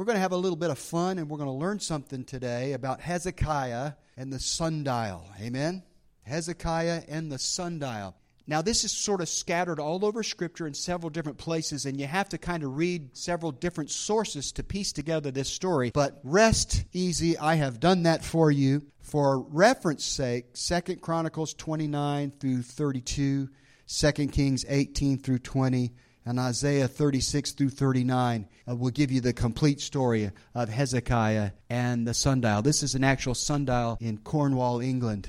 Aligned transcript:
We're 0.00 0.06
going 0.06 0.16
to 0.16 0.22
have 0.22 0.32
a 0.32 0.36
little 0.38 0.56
bit 0.56 0.70
of 0.70 0.78
fun 0.78 1.18
and 1.18 1.28
we're 1.28 1.36
going 1.36 1.50
to 1.50 1.54
learn 1.54 1.78
something 1.78 2.24
today 2.24 2.72
about 2.72 3.02
Hezekiah 3.02 3.92
and 4.16 4.32
the 4.32 4.40
sundial. 4.40 5.26
Amen? 5.38 5.82
Hezekiah 6.22 7.02
and 7.06 7.30
the 7.30 7.38
sundial. 7.38 8.16
Now, 8.46 8.62
this 8.62 8.82
is 8.82 8.92
sort 8.92 9.20
of 9.20 9.28
scattered 9.28 9.78
all 9.78 10.06
over 10.06 10.22
Scripture 10.22 10.66
in 10.66 10.72
several 10.72 11.10
different 11.10 11.36
places, 11.36 11.84
and 11.84 12.00
you 12.00 12.06
have 12.06 12.30
to 12.30 12.38
kind 12.38 12.62
of 12.62 12.78
read 12.78 13.14
several 13.14 13.52
different 13.52 13.90
sources 13.90 14.52
to 14.52 14.62
piece 14.62 14.90
together 14.90 15.30
this 15.30 15.50
story. 15.50 15.90
But 15.92 16.18
rest 16.24 16.82
easy, 16.94 17.36
I 17.36 17.56
have 17.56 17.78
done 17.78 18.04
that 18.04 18.24
for 18.24 18.50
you. 18.50 18.86
For 19.02 19.38
reference 19.38 20.06
sake, 20.06 20.46
Second 20.54 21.02
Chronicles 21.02 21.52
29 21.52 22.32
through 22.40 22.62
32, 22.62 23.50
2 23.86 24.12
Kings 24.28 24.64
18 24.66 25.18
through 25.18 25.40
20, 25.40 25.92
and 26.30 26.38
Isaiah 26.38 26.86
36 26.86 27.50
through 27.52 27.70
39 27.70 28.46
uh, 28.68 28.76
will 28.76 28.92
give 28.92 29.10
you 29.10 29.20
the 29.20 29.32
complete 29.32 29.80
story 29.80 30.30
of 30.54 30.68
Hezekiah 30.68 31.50
and 31.68 32.06
the 32.06 32.14
sundial. 32.14 32.62
This 32.62 32.84
is 32.84 32.94
an 32.94 33.02
actual 33.02 33.34
sundial 33.34 33.98
in 34.00 34.16
Cornwall, 34.18 34.80
England, 34.80 35.28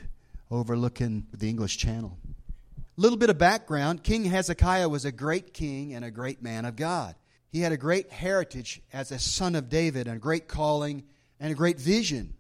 overlooking 0.52 1.26
the 1.34 1.50
English 1.50 1.80
Channel. 1.80 2.20
A 2.78 3.02
little 3.02 3.18
bit 3.18 3.32
of 3.32 3.40
background 3.40 4.04
King 4.04 4.26
Hezekiah 4.26 4.90
was 4.90 5.04
a 5.04 5.12
great 5.12 5.56
king 5.56 5.96
and 5.96 6.06
a 6.06 6.12
great 6.12 6.44
man 6.44 6.66
of 6.66 6.76
God. 6.76 7.16
He 7.50 7.62
had 7.62 7.72
a 7.72 7.78
great 7.78 8.12
heritage 8.12 8.84
as 8.94 9.12
a 9.12 9.18
son 9.18 9.56
of 9.56 9.70
David, 9.70 10.06
and 10.06 10.18
a 10.18 10.20
great 10.20 10.48
calling 10.48 11.06
and 11.40 11.52
a 11.52 11.56
great 11.56 11.80
vision. 11.80 12.36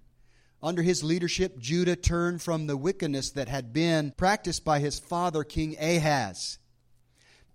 Under 0.61 0.83
his 0.83 1.03
leadership, 1.03 1.57
Judah 1.57 1.95
turned 1.95 2.43
from 2.43 2.67
the 2.67 2.77
wickedness 2.77 3.31
that 3.31 3.49
had 3.49 3.73
been 3.73 4.13
practiced 4.15 4.63
by 4.63 4.77
his 4.77 4.99
father, 4.99 5.43
King 5.43 5.75
Ahaz. 5.79 6.59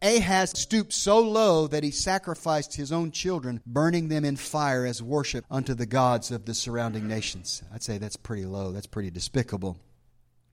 Ahaz 0.02 0.50
stooped 0.50 0.92
so 0.92 1.20
low 1.20 1.66
that 1.66 1.82
he 1.82 1.90
sacrificed 1.90 2.76
his 2.76 2.92
own 2.92 3.10
children, 3.10 3.62
burning 3.66 4.08
them 4.08 4.24
in 4.24 4.36
fire 4.36 4.84
as 4.84 5.02
worship 5.02 5.44
unto 5.50 5.74
the 5.74 5.86
gods 5.86 6.30
of 6.30 6.44
the 6.44 6.54
surrounding 6.54 7.08
nations. 7.08 7.62
I'd 7.72 7.82
say 7.82 7.98
that's 7.98 8.16
pretty 8.16 8.44
low. 8.44 8.72
That's 8.72 8.86
pretty 8.86 9.10
despicable. 9.10 9.78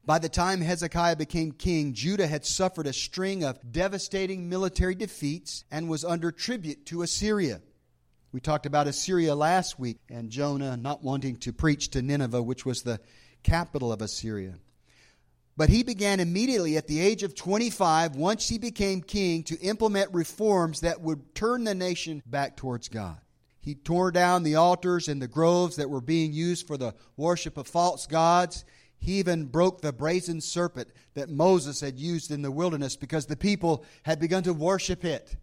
By 0.06 0.20
the 0.20 0.30
time 0.30 0.62
Hezekiah 0.62 1.16
became 1.16 1.52
king, 1.54 1.94
Judah 1.94 2.28
had 2.28 2.46
suffered 2.46 2.88
a 2.88 2.94
string 2.94 3.44
of 3.44 3.60
devastating 3.72 4.50
military 4.50 4.96
defeats 4.96 5.64
and 5.72 5.90
was 5.90 6.04
under 6.04 6.32
tribute 6.32 6.86
to 6.88 7.04
Assyria. 7.04 7.62
We 8.34 8.40
talked 8.40 8.66
about 8.66 8.88
Assyria 8.88 9.36
last 9.36 9.80
week 9.80 10.00
and 10.10 10.30
Jonah 10.30 10.76
not 10.76 11.04
wanting 11.04 11.38
to 11.38 11.54
preach 11.54 11.90
to 11.92 12.02
Nineveh, 12.02 12.42
which 12.42 12.66
was 12.66 12.82
the 12.82 13.00
capital 13.44 13.94
of 13.94 14.02
Assyria. 14.02 14.56
But 15.56 15.70
he 15.70 15.84
began 15.84 16.20
immediately 16.20 16.78
at 16.78 16.88
the 16.88 17.00
age 17.00 17.22
of 17.22 17.36
25, 17.36 18.16
once 18.16 18.50
he 18.50 18.58
became 18.58 19.02
king, 19.02 19.44
to 19.44 19.60
implement 19.60 20.14
reforms 20.14 20.82
that 20.82 21.02
would 21.02 21.36
turn 21.36 21.64
the 21.64 21.76
nation 21.76 22.24
back 22.26 22.58
towards 22.58 22.90
God. 22.90 23.18
He 23.62 23.76
tore 23.76 24.12
down 24.12 24.44
the 24.44 24.56
altars 24.56 25.08
and 25.08 25.22
the 25.22 25.28
groves 25.28 25.78
that 25.78 25.90
were 25.90 26.02
being 26.02 26.34
used 26.34 26.68
for 26.68 26.76
the 26.76 26.96
worship 27.16 27.58
of 27.58 27.68
false 27.68 28.08
gods. 28.08 28.66
He 28.98 29.20
even 29.20 29.46
broke 29.46 29.82
the 29.82 29.94
brazen 29.94 30.42
serpent 30.42 30.90
that 31.14 31.30
Moses 31.30 31.80
had 31.80 32.00
used 32.00 32.32
in 32.32 32.42
the 32.42 32.52
wilderness 32.52 32.96
because 32.96 33.28
the 33.28 33.38
people 33.38 33.86
had 34.04 34.20
begun 34.20 34.44
to 34.44 34.54
worship 34.54 35.06
it. 35.06 35.38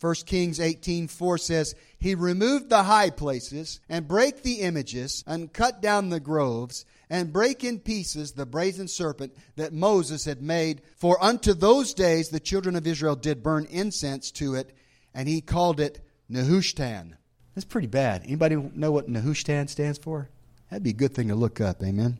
1 0.00 0.26
Kings 0.26 0.58
18:4 0.58 1.38
says, 1.38 1.74
"He 1.98 2.14
removed 2.14 2.70
the 2.70 2.84
high 2.84 3.10
places 3.10 3.80
and 3.88 4.08
brake 4.08 4.42
the 4.42 4.60
images 4.60 5.22
and 5.26 5.52
cut 5.52 5.82
down 5.82 6.08
the 6.08 6.20
groves 6.20 6.84
and 7.12 7.30
break 7.30 7.62
in 7.62 7.78
pieces 7.78 8.32
the 8.32 8.46
brazen 8.46 8.88
serpent 8.88 9.36
that 9.56 9.74
Moses 9.74 10.24
had 10.24 10.40
made, 10.40 10.80
for 10.96 11.22
unto 11.22 11.52
those 11.52 11.92
days 11.92 12.30
the 12.30 12.40
children 12.40 12.74
of 12.74 12.86
Israel 12.86 13.16
did 13.16 13.42
burn 13.42 13.66
incense 13.66 14.30
to 14.30 14.54
it, 14.54 14.74
and 15.12 15.28
he 15.28 15.42
called 15.42 15.78
it 15.78 16.00
Nehushtan." 16.30 17.18
That's 17.54 17.66
pretty 17.66 17.86
bad. 17.86 18.22
Anybody 18.24 18.56
know 18.56 18.90
what 18.90 19.10
Nehushtan 19.10 19.68
stands 19.68 19.98
for? 19.98 20.30
That'd 20.70 20.84
be 20.84 20.90
a 20.90 20.94
good 20.94 21.14
thing 21.14 21.28
to 21.28 21.34
look 21.34 21.60
up, 21.60 21.82
amen. 21.82 22.18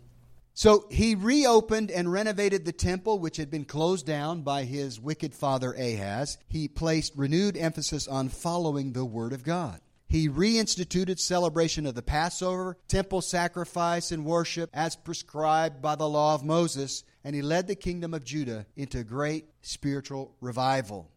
So 0.52 0.86
he 0.91 1.14
reopened 1.14 1.91
and 1.91 2.12
renovated 2.12 2.66
the 2.66 2.72
temple, 2.72 3.19
which 3.19 3.38
had 3.38 3.50
been 3.50 3.64
closed 3.64 4.04
down 4.04 4.42
by 4.42 4.64
his 4.64 5.00
wicked 5.00 5.34
father 5.34 5.72
Ahaz. 5.72 6.36
He 6.48 6.69
placed 6.69 7.16
renewed 7.16 7.56
emphasis 7.56 8.06
on 8.06 8.28
following 8.28 8.92
the 8.92 9.06
Word 9.06 9.32
of 9.32 9.42
God. 9.42 9.81
He 10.12 10.28
reinstituted 10.28 11.19
celebration 11.19 11.87
of 11.87 11.95
the 11.95 12.03
Passover, 12.03 12.77
temple 12.87 13.23
sacrifice, 13.23 14.12
and 14.12 14.27
worship 14.27 14.69
as 14.75 14.95
prescribed 14.95 15.81
by 15.81 15.97
the 15.97 16.09
law 16.09 16.34
of 16.34 16.45
Moses, 16.45 17.03
and 17.25 17.34
he 17.34 17.41
led 17.41 17.67
the 17.67 17.75
kingdom 17.75 18.12
of 18.12 18.23
Judah 18.23 18.67
into 18.77 19.05
great 19.05 19.47
spiritual 19.62 20.37
revival 20.41 21.11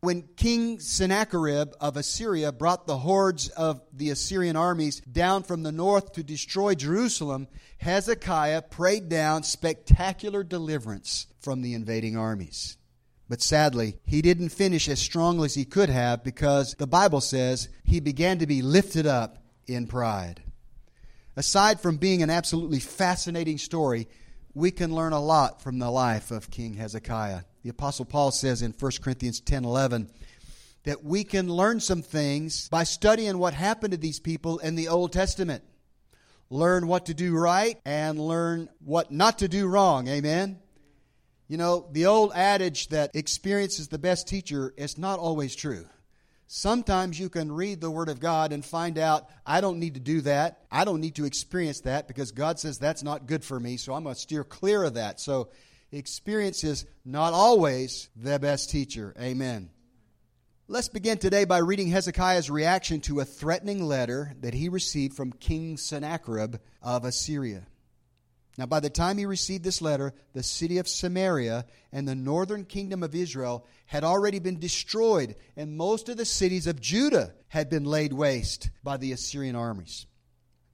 when 0.00 0.22
King 0.36 0.78
Sennacherib 0.78 1.72
of 1.80 1.96
Assyria 1.96 2.52
brought 2.52 2.86
the 2.86 2.98
hordes 2.98 3.48
of 3.48 3.80
the 3.92 4.10
Assyrian 4.10 4.54
armies 4.54 5.00
down 5.00 5.42
from 5.42 5.64
the 5.64 5.72
north 5.72 6.12
to 6.12 6.22
destroy 6.22 6.76
Jerusalem, 6.76 7.48
Hezekiah 7.78 8.62
prayed 8.62 9.08
down 9.08 9.42
spectacular 9.42 10.44
deliverance 10.44 11.26
from 11.40 11.62
the 11.62 11.74
invading 11.74 12.16
armies. 12.16 12.76
But 13.28 13.42
sadly, 13.42 13.98
he 14.04 14.22
didn't 14.22 14.50
finish 14.50 14.88
as 14.88 15.00
strongly 15.00 15.46
as 15.46 15.54
he 15.54 15.64
could 15.64 15.88
have 15.88 16.22
because 16.22 16.74
the 16.74 16.86
Bible 16.86 17.20
says 17.20 17.68
he 17.84 17.98
began 17.98 18.38
to 18.38 18.46
be 18.46 18.62
lifted 18.62 19.06
up 19.06 19.38
in 19.66 19.86
pride. 19.86 20.42
Aside 21.36 21.80
from 21.80 21.96
being 21.96 22.22
an 22.22 22.30
absolutely 22.30 22.78
fascinating 22.78 23.58
story, 23.58 24.08
we 24.54 24.70
can 24.70 24.94
learn 24.94 25.12
a 25.12 25.20
lot 25.20 25.60
from 25.60 25.78
the 25.78 25.90
life 25.90 26.30
of 26.30 26.50
King 26.50 26.74
Hezekiah. 26.74 27.42
The 27.62 27.70
Apostle 27.70 28.04
Paul 28.04 28.30
says 28.30 28.62
in 28.62 28.72
1 28.72 28.92
Corinthians 29.02 29.40
10 29.40 29.64
11 29.64 30.08
that 30.84 31.04
we 31.04 31.24
can 31.24 31.52
learn 31.52 31.80
some 31.80 32.00
things 32.00 32.68
by 32.68 32.84
studying 32.84 33.38
what 33.38 33.54
happened 33.54 33.90
to 33.90 33.98
these 33.98 34.20
people 34.20 34.58
in 34.60 34.76
the 34.76 34.88
Old 34.88 35.12
Testament. 35.12 35.64
Learn 36.48 36.86
what 36.86 37.06
to 37.06 37.14
do 37.14 37.36
right 37.36 37.76
and 37.84 38.20
learn 38.20 38.68
what 38.78 39.10
not 39.10 39.40
to 39.40 39.48
do 39.48 39.66
wrong. 39.66 40.06
Amen? 40.06 40.60
You 41.48 41.56
know, 41.56 41.86
the 41.92 42.06
old 42.06 42.32
adage 42.34 42.88
that 42.88 43.14
experience 43.14 43.78
is 43.78 43.88
the 43.88 43.98
best 43.98 44.26
teacher 44.26 44.74
is 44.76 44.98
not 44.98 45.18
always 45.18 45.54
true. 45.54 45.86
Sometimes 46.48 47.18
you 47.18 47.28
can 47.28 47.50
read 47.50 47.80
the 47.80 47.90
Word 47.90 48.08
of 48.08 48.20
God 48.20 48.52
and 48.52 48.64
find 48.64 48.98
out, 48.98 49.28
I 49.44 49.60
don't 49.60 49.78
need 49.78 49.94
to 49.94 50.00
do 50.00 50.20
that. 50.22 50.60
I 50.70 50.84
don't 50.84 51.00
need 51.00 51.16
to 51.16 51.24
experience 51.24 51.80
that 51.80 52.06
because 52.06 52.30
God 52.30 52.60
says 52.60 52.78
that's 52.78 53.02
not 53.02 53.26
good 53.26 53.44
for 53.44 53.58
me, 53.58 53.76
so 53.76 53.94
I'm 53.94 54.04
going 54.04 54.14
to 54.14 54.20
steer 54.20 54.44
clear 54.44 54.84
of 54.84 54.94
that. 54.94 55.20
So 55.20 55.48
experience 55.90 56.62
is 56.62 56.84
not 57.04 57.32
always 57.32 58.08
the 58.16 58.38
best 58.38 58.70
teacher. 58.70 59.14
Amen. 59.20 59.70
Let's 60.68 60.88
begin 60.88 61.18
today 61.18 61.44
by 61.44 61.58
reading 61.58 61.88
Hezekiah's 61.88 62.50
reaction 62.50 63.00
to 63.02 63.20
a 63.20 63.24
threatening 63.24 63.84
letter 63.84 64.34
that 64.40 64.54
he 64.54 64.68
received 64.68 65.14
from 65.14 65.32
King 65.32 65.76
Sennacherib 65.76 66.56
of 66.82 67.04
Assyria. 67.04 67.66
Now, 68.58 68.64
by 68.66 68.80
the 68.80 68.88
time 68.88 69.18
he 69.18 69.26
received 69.26 69.64
this 69.64 69.82
letter, 69.82 70.14
the 70.32 70.42
city 70.42 70.78
of 70.78 70.88
Samaria 70.88 71.66
and 71.92 72.08
the 72.08 72.14
northern 72.14 72.64
kingdom 72.64 73.02
of 73.02 73.14
Israel 73.14 73.66
had 73.84 74.02
already 74.02 74.38
been 74.38 74.58
destroyed, 74.58 75.36
and 75.56 75.76
most 75.76 76.08
of 76.08 76.16
the 76.16 76.24
cities 76.24 76.66
of 76.66 76.80
Judah 76.80 77.34
had 77.48 77.68
been 77.68 77.84
laid 77.84 78.14
waste 78.14 78.70
by 78.82 78.96
the 78.96 79.12
Assyrian 79.12 79.56
armies. 79.56 80.06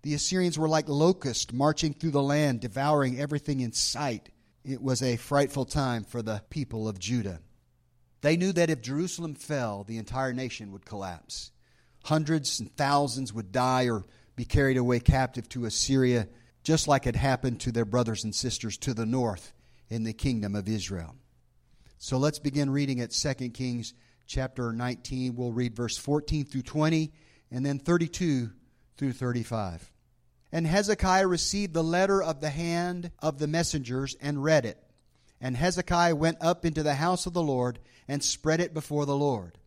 The 0.02 0.14
Assyrians 0.14 0.58
were 0.58 0.68
like 0.68 0.88
locusts 0.88 1.52
marching 1.52 1.92
through 1.94 2.12
the 2.12 2.22
land, 2.22 2.60
devouring 2.60 3.18
everything 3.18 3.60
in 3.60 3.72
sight. 3.72 4.30
It 4.64 4.80
was 4.80 5.02
a 5.02 5.16
frightful 5.16 5.64
time 5.64 6.04
for 6.04 6.22
the 6.22 6.42
people 6.50 6.88
of 6.88 7.00
Judah. 7.00 7.40
They 8.20 8.36
knew 8.36 8.52
that 8.52 8.70
if 8.70 8.80
Jerusalem 8.80 9.34
fell, 9.34 9.82
the 9.82 9.98
entire 9.98 10.32
nation 10.32 10.70
would 10.70 10.84
collapse. 10.84 11.50
Hundreds 12.04 12.60
and 12.60 12.74
thousands 12.76 13.32
would 13.32 13.50
die 13.50 13.88
or 13.88 14.04
be 14.36 14.44
carried 14.44 14.76
away 14.76 15.00
captive 15.00 15.48
to 15.50 15.64
Assyria, 15.64 16.28
just 16.62 16.86
like 16.88 17.06
it 17.06 17.16
happened 17.16 17.60
to 17.60 17.72
their 17.72 17.84
brothers 17.84 18.24
and 18.24 18.34
sisters 18.34 18.76
to 18.78 18.94
the 18.94 19.06
north 19.06 19.52
in 19.88 20.04
the 20.04 20.12
kingdom 20.12 20.54
of 20.54 20.68
Israel. 20.68 21.16
So 21.98 22.18
let's 22.18 22.38
begin 22.38 22.70
reading 22.70 23.00
at 23.00 23.10
2 23.10 23.50
Kings 23.50 23.94
chapter 24.26 24.72
19. 24.72 25.36
We'll 25.36 25.52
read 25.52 25.76
verse 25.76 25.96
14 25.96 26.44
through 26.44 26.62
20 26.62 27.12
and 27.50 27.64
then 27.64 27.78
32 27.78 28.50
through 28.96 29.12
35. 29.12 29.90
And 30.50 30.66
Hezekiah 30.66 31.26
received 31.26 31.74
the 31.74 31.84
letter 31.84 32.22
of 32.22 32.40
the 32.40 32.50
hand 32.50 33.10
of 33.20 33.38
the 33.38 33.46
messengers 33.46 34.16
and 34.20 34.42
read 34.42 34.66
it. 34.66 34.82
And 35.40 35.56
Hezekiah 35.56 36.14
went 36.14 36.38
up 36.40 36.64
into 36.64 36.82
the 36.82 36.94
house 36.94 37.26
of 37.26 37.32
the 37.32 37.42
Lord 37.42 37.78
and 38.06 38.22
spread 38.22 38.60
it 38.60 38.74
before 38.74 39.06
the 39.06 39.16
Lord. 39.16 39.58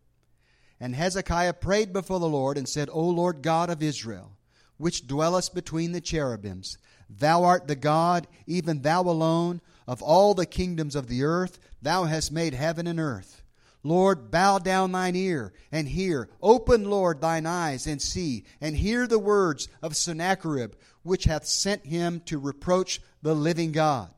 And 0.79 0.95
Hezekiah 0.95 1.53
prayed 1.53 1.93
before 1.93 2.19
the 2.19 2.29
Lord 2.29 2.57
and 2.57 2.67
said, 2.67 2.89
O 2.91 3.01
Lord 3.01 3.41
God 3.41 3.69
of 3.69 3.81
Israel, 3.81 4.34
which 4.77 5.07
dwellest 5.07 5.53
between 5.55 5.91
the 5.91 6.01
cherubims, 6.01 6.77
thou 7.09 7.43
art 7.43 7.67
the 7.67 7.75
God, 7.75 8.27
even 8.47 8.81
thou 8.81 9.01
alone, 9.01 9.61
of 9.87 10.01
all 10.01 10.33
the 10.33 10.45
kingdoms 10.45 10.95
of 10.95 11.07
the 11.07 11.23
earth, 11.23 11.59
thou 11.81 12.05
hast 12.05 12.31
made 12.31 12.53
heaven 12.53 12.87
and 12.87 12.99
earth. 12.99 13.43
Lord, 13.83 14.31
bow 14.31 14.57
down 14.57 14.91
thine 14.91 15.15
ear 15.15 15.53
and 15.71 15.87
hear. 15.87 16.27
Open, 16.41 16.89
Lord, 16.89 17.21
thine 17.21 17.45
eyes 17.45 17.85
and 17.85 18.01
see, 18.01 18.43
and 18.59 18.75
hear 18.75 19.05
the 19.05 19.19
words 19.19 19.67
of 19.83 19.95
Sennacherib, 19.95 20.73
which 21.03 21.25
hath 21.25 21.45
sent 21.45 21.85
him 21.85 22.19
to 22.21 22.39
reproach 22.39 22.99
the 23.21 23.35
living 23.35 23.71
God. 23.71 24.09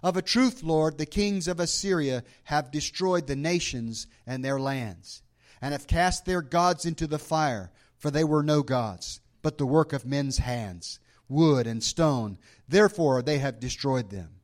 Of 0.00 0.16
a 0.16 0.22
truth, 0.22 0.62
Lord, 0.62 0.96
the 0.96 1.06
kings 1.06 1.48
of 1.48 1.58
Assyria 1.58 2.22
have 2.44 2.70
destroyed 2.70 3.26
the 3.26 3.34
nations 3.34 4.06
and 4.26 4.44
their 4.44 4.60
lands, 4.60 5.22
and 5.60 5.72
have 5.72 5.88
cast 5.88 6.24
their 6.24 6.40
gods 6.40 6.86
into 6.86 7.08
the 7.08 7.18
fire. 7.18 7.72
for 8.00 8.10
they 8.10 8.24
were 8.24 8.42
no 8.42 8.62
gods, 8.62 9.20
but 9.42 9.58
the 9.58 9.66
work 9.66 9.92
of 9.92 10.04
men's 10.04 10.38
hands, 10.38 10.98
wood 11.28 11.66
and 11.66 11.82
stone. 11.82 12.38
Therefore 12.68 13.22
they 13.22 13.38
have 13.38 13.60
destroyed 13.60 14.10
them. 14.10 14.40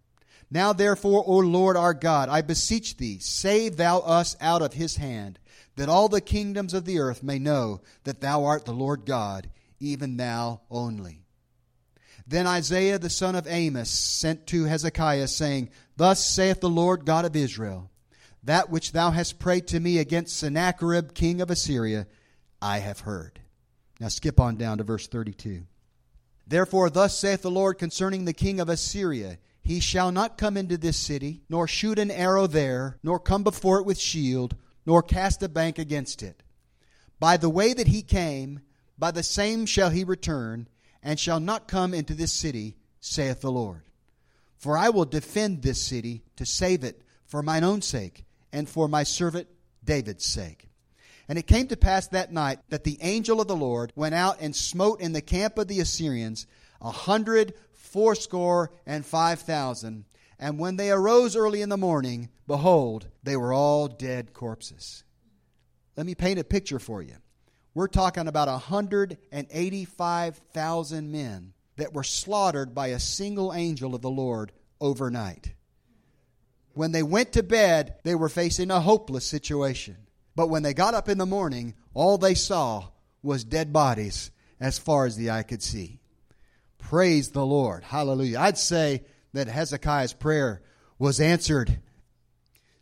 Now 0.51 0.73
therefore, 0.73 1.25
O 1.27 1.39
Lord 1.39 1.77
our 1.77 1.95
God, 1.95 2.29
I 2.29 2.43
beseech 2.43 2.97
thee, 2.97 3.19
save 3.19 3.77
thou 3.77 3.99
us 3.99 4.37
out 4.41 4.63
of 4.63 4.75
his 4.75 4.97
hand, 4.97 5.39
that 5.75 5.89
all 5.89 6.09
the 6.09 6.21
kingdoms 6.21 6.73
of 6.73 6.85
the 6.85 7.01
earth 7.01 7.23
may 7.23 7.39
know 7.39 7.81
that 8.05 8.21
thou 8.21 8.45
art 8.45 8.65
the 8.65 8.73
Lord 8.73 9.05
God, 9.05 9.51
even 9.81 10.17
thou 10.17 10.61
only. 10.71 11.27
Then 12.27 12.47
Isaiah 12.47 12.99
the 12.99 13.11
son 13.11 13.35
of 13.35 13.47
Amos 13.47 13.91
sent 13.91 14.47
to 14.49 14.65
Hezekiah, 14.65 15.29
saying, 15.29 15.71
Thus 15.97 16.25
saith 16.25 16.61
the 16.61 16.69
Lord 16.69 17.05
God 17.05 17.25
of 17.25 17.37
Israel, 17.37 17.91
That 18.43 18.71
which 18.71 18.93
thou 18.93 19.11
hast 19.11 19.39
prayed 19.39 19.69
to 19.69 19.81
me 19.81 19.99
against 19.99 20.37
Sennacherib 20.37 21.15
king 21.15 21.41
of 21.41 21.51
Assyria, 21.51 22.07
I 22.61 22.79
have 22.79 23.01
heard. 23.01 23.41
Now 24.01 24.09
skip 24.09 24.39
on 24.39 24.57
down 24.57 24.79
to 24.79 24.85
verse 24.85 25.07
32. 25.07 25.63
Therefore, 26.47 26.91
thus 26.91 27.19
saith 27.19 27.43
the 27.43 27.51
Lord 27.51 27.79
concerning 27.79 28.25
the 28.25 28.33
king 28.33 28.61
of 28.61 28.69
Assyria 28.69 29.39
He 29.63 29.81
shall 29.81 30.13
not 30.13 30.39
come 30.39 30.57
into 30.57 30.77
this 30.77 30.97
city, 30.97 31.43
nor 31.49 31.67
shoot 31.67 31.99
an 31.99 32.11
arrow 32.11 32.47
there, 32.47 32.99
nor 33.03 33.19
come 33.19 33.43
before 33.43 33.79
it 33.81 33.87
with 33.87 33.99
shield, 33.99 34.55
nor 34.85 35.03
cast 35.03 35.43
a 35.43 35.49
bank 35.49 35.79
against 35.79 36.23
it. 36.23 36.43
By 37.19 37.37
the 37.37 37.51
way 37.51 37.73
that 37.73 37.89
he 37.89 38.03
came, 38.03 38.61
by 38.99 39.11
the 39.11 39.23
same 39.23 39.67
shall 39.67 39.91
he 39.91 40.05
return, 40.05 40.69
and 41.03 41.19
shall 41.19 41.41
not 41.41 41.69
come 41.69 41.95
into 41.95 42.15
this 42.15 42.33
city, 42.33 42.77
saith 43.01 43.41
the 43.41 43.51
Lord. 43.51 43.83
For 44.57 44.77
I 44.79 44.91
will 44.91 45.05
defend 45.05 45.63
this 45.63 45.83
city 45.83 46.23
to 46.37 46.47
save 46.47 46.85
it 46.85 47.03
for 47.25 47.43
mine 47.43 47.65
own 47.65 47.83
sake, 47.83 48.25
and 48.53 48.69
for 48.69 48.89
my 48.89 49.03
servant 49.03 49.49
David's 49.85 50.25
sake. 50.25 50.66
And 51.29 51.39
it 51.39 51.47
came 51.47 51.69
to 51.69 51.77
pass 51.77 52.09
that 52.09 52.33
night 52.33 52.59
that 52.69 52.85
the 52.85 52.99
angel 53.01 53.41
of 53.41 53.49
the 53.49 53.57
Lord 53.57 53.93
went 53.97 54.15
out 54.15 54.37
and 54.41 54.55
smote 54.55 55.01
in 55.01 55.13
the 55.13 55.21
camp 55.21 55.59
of 55.59 55.69
the 55.69 55.81
Assyrians 55.81 56.47
a 56.81 56.91
hundred 56.91 57.55
fourscore 57.73 58.71
and 58.87 59.05
five 59.05 59.41
thousand. 59.41 60.05
And 60.39 60.59
when 60.59 60.77
they 60.77 60.91
arose 60.91 61.35
early 61.35 61.63
in 61.63 61.69
the 61.69 61.77
morning, 61.77 62.29
behold, 62.47 63.09
they 63.23 63.37
were 63.37 63.53
all 63.53 63.89
dead 63.89 64.33
corpses. 64.33 65.03
Let 65.97 66.07
me 66.07 66.15
paint 66.15 66.39
a 66.39 66.45
picture 66.45 66.79
for 66.79 67.03
you. 67.03 67.17
We're 67.75 67.89
talking 67.89 68.29
about 68.29 68.49
185,000 68.49 71.13
men 71.13 71.53
that 71.77 71.93
were 71.93 72.05
slaughtered 72.05 72.75
by 72.75 72.89
a 72.89 72.99
single 72.99 73.53
angel 73.53 73.95
of 73.95 74.03
the 74.03 74.11
Lord 74.11 74.53
overnight. 74.81 75.53
When 76.73 76.93
they 76.93 77.03
went 77.03 77.33
to 77.33 77.43
bed, 77.43 77.97
they 78.03 78.15
were 78.15 78.29
facing 78.29 78.71
a 78.71 78.81
hopeless 78.81 79.27
situation. 79.27 79.97
But 80.37 80.51
when 80.51 80.63
they 80.63 80.75
got 80.75 80.95
up 80.95 81.09
in 81.09 81.19
the 81.19 81.27
morning, 81.27 81.75
all 81.95 82.19
they 82.19 82.35
saw 82.35 82.89
was 83.23 83.43
dead 83.43 83.73
bodies 83.73 84.31
as 84.61 84.79
far 84.79 85.07
as 85.07 85.17
the 85.17 85.31
eye 85.31 85.43
could 85.43 85.63
see. 85.63 85.99
Praise 86.79 87.31
the 87.31 87.45
Lord. 87.45 87.83
Hallelujah. 87.83 88.39
I'd 88.39 88.59
say 88.59 89.03
that 89.33 89.49
Hezekiah's 89.49 90.13
prayer 90.13 90.63
was 90.99 91.21
answered. 91.21 91.81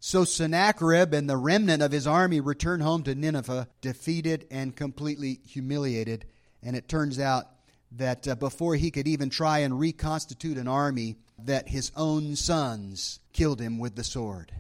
So 0.01 0.25
Sennacherib 0.25 1.15
and 1.15 1.31
the 1.31 1.37
remnant 1.37 1.83
of 1.83 1.93
his 1.93 2.07
army 2.07 2.41
returned 2.41 2.83
home 2.83 3.05
to 3.05 3.15
Nineveh, 3.15 3.69
defeated 3.81 4.47
and 4.51 4.77
completely 4.77 5.41
humiliated. 5.47 6.27
And 6.63 6.77
it 6.77 6.89
turns 6.89 7.19
out 7.19 7.47
that 7.93 8.29
uh, 8.29 8.35
before 8.35 8.75
he 8.75 8.91
could 8.91 9.09
even 9.09 9.31
try 9.31 9.61
and 9.61 9.79
reconstitute 9.79 10.59
an 10.59 10.69
army, 10.69 11.17
that 11.39 11.69
his 11.69 11.93
own 11.97 12.37
sons 12.37 13.21
killed 13.33 13.61
him 13.61 13.79
with 13.79 13.95
the 13.95 14.05
sword. 14.05 14.53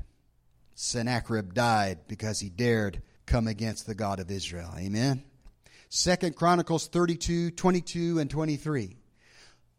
Sennacherib 0.75 1.55
died 1.55 2.01
because 2.09 2.41
he 2.41 2.49
dared 2.49 3.03
come 3.27 3.47
against 3.47 3.87
the 3.87 3.95
God 3.95 4.21
of 4.21 4.31
Israel. 4.31 4.73
Amen. 4.77 5.25
Second 5.89 6.37
Chronicles 6.37 6.89
32, 6.89 7.53
22, 7.53 8.19
and 8.19 8.29
23. 8.29 8.97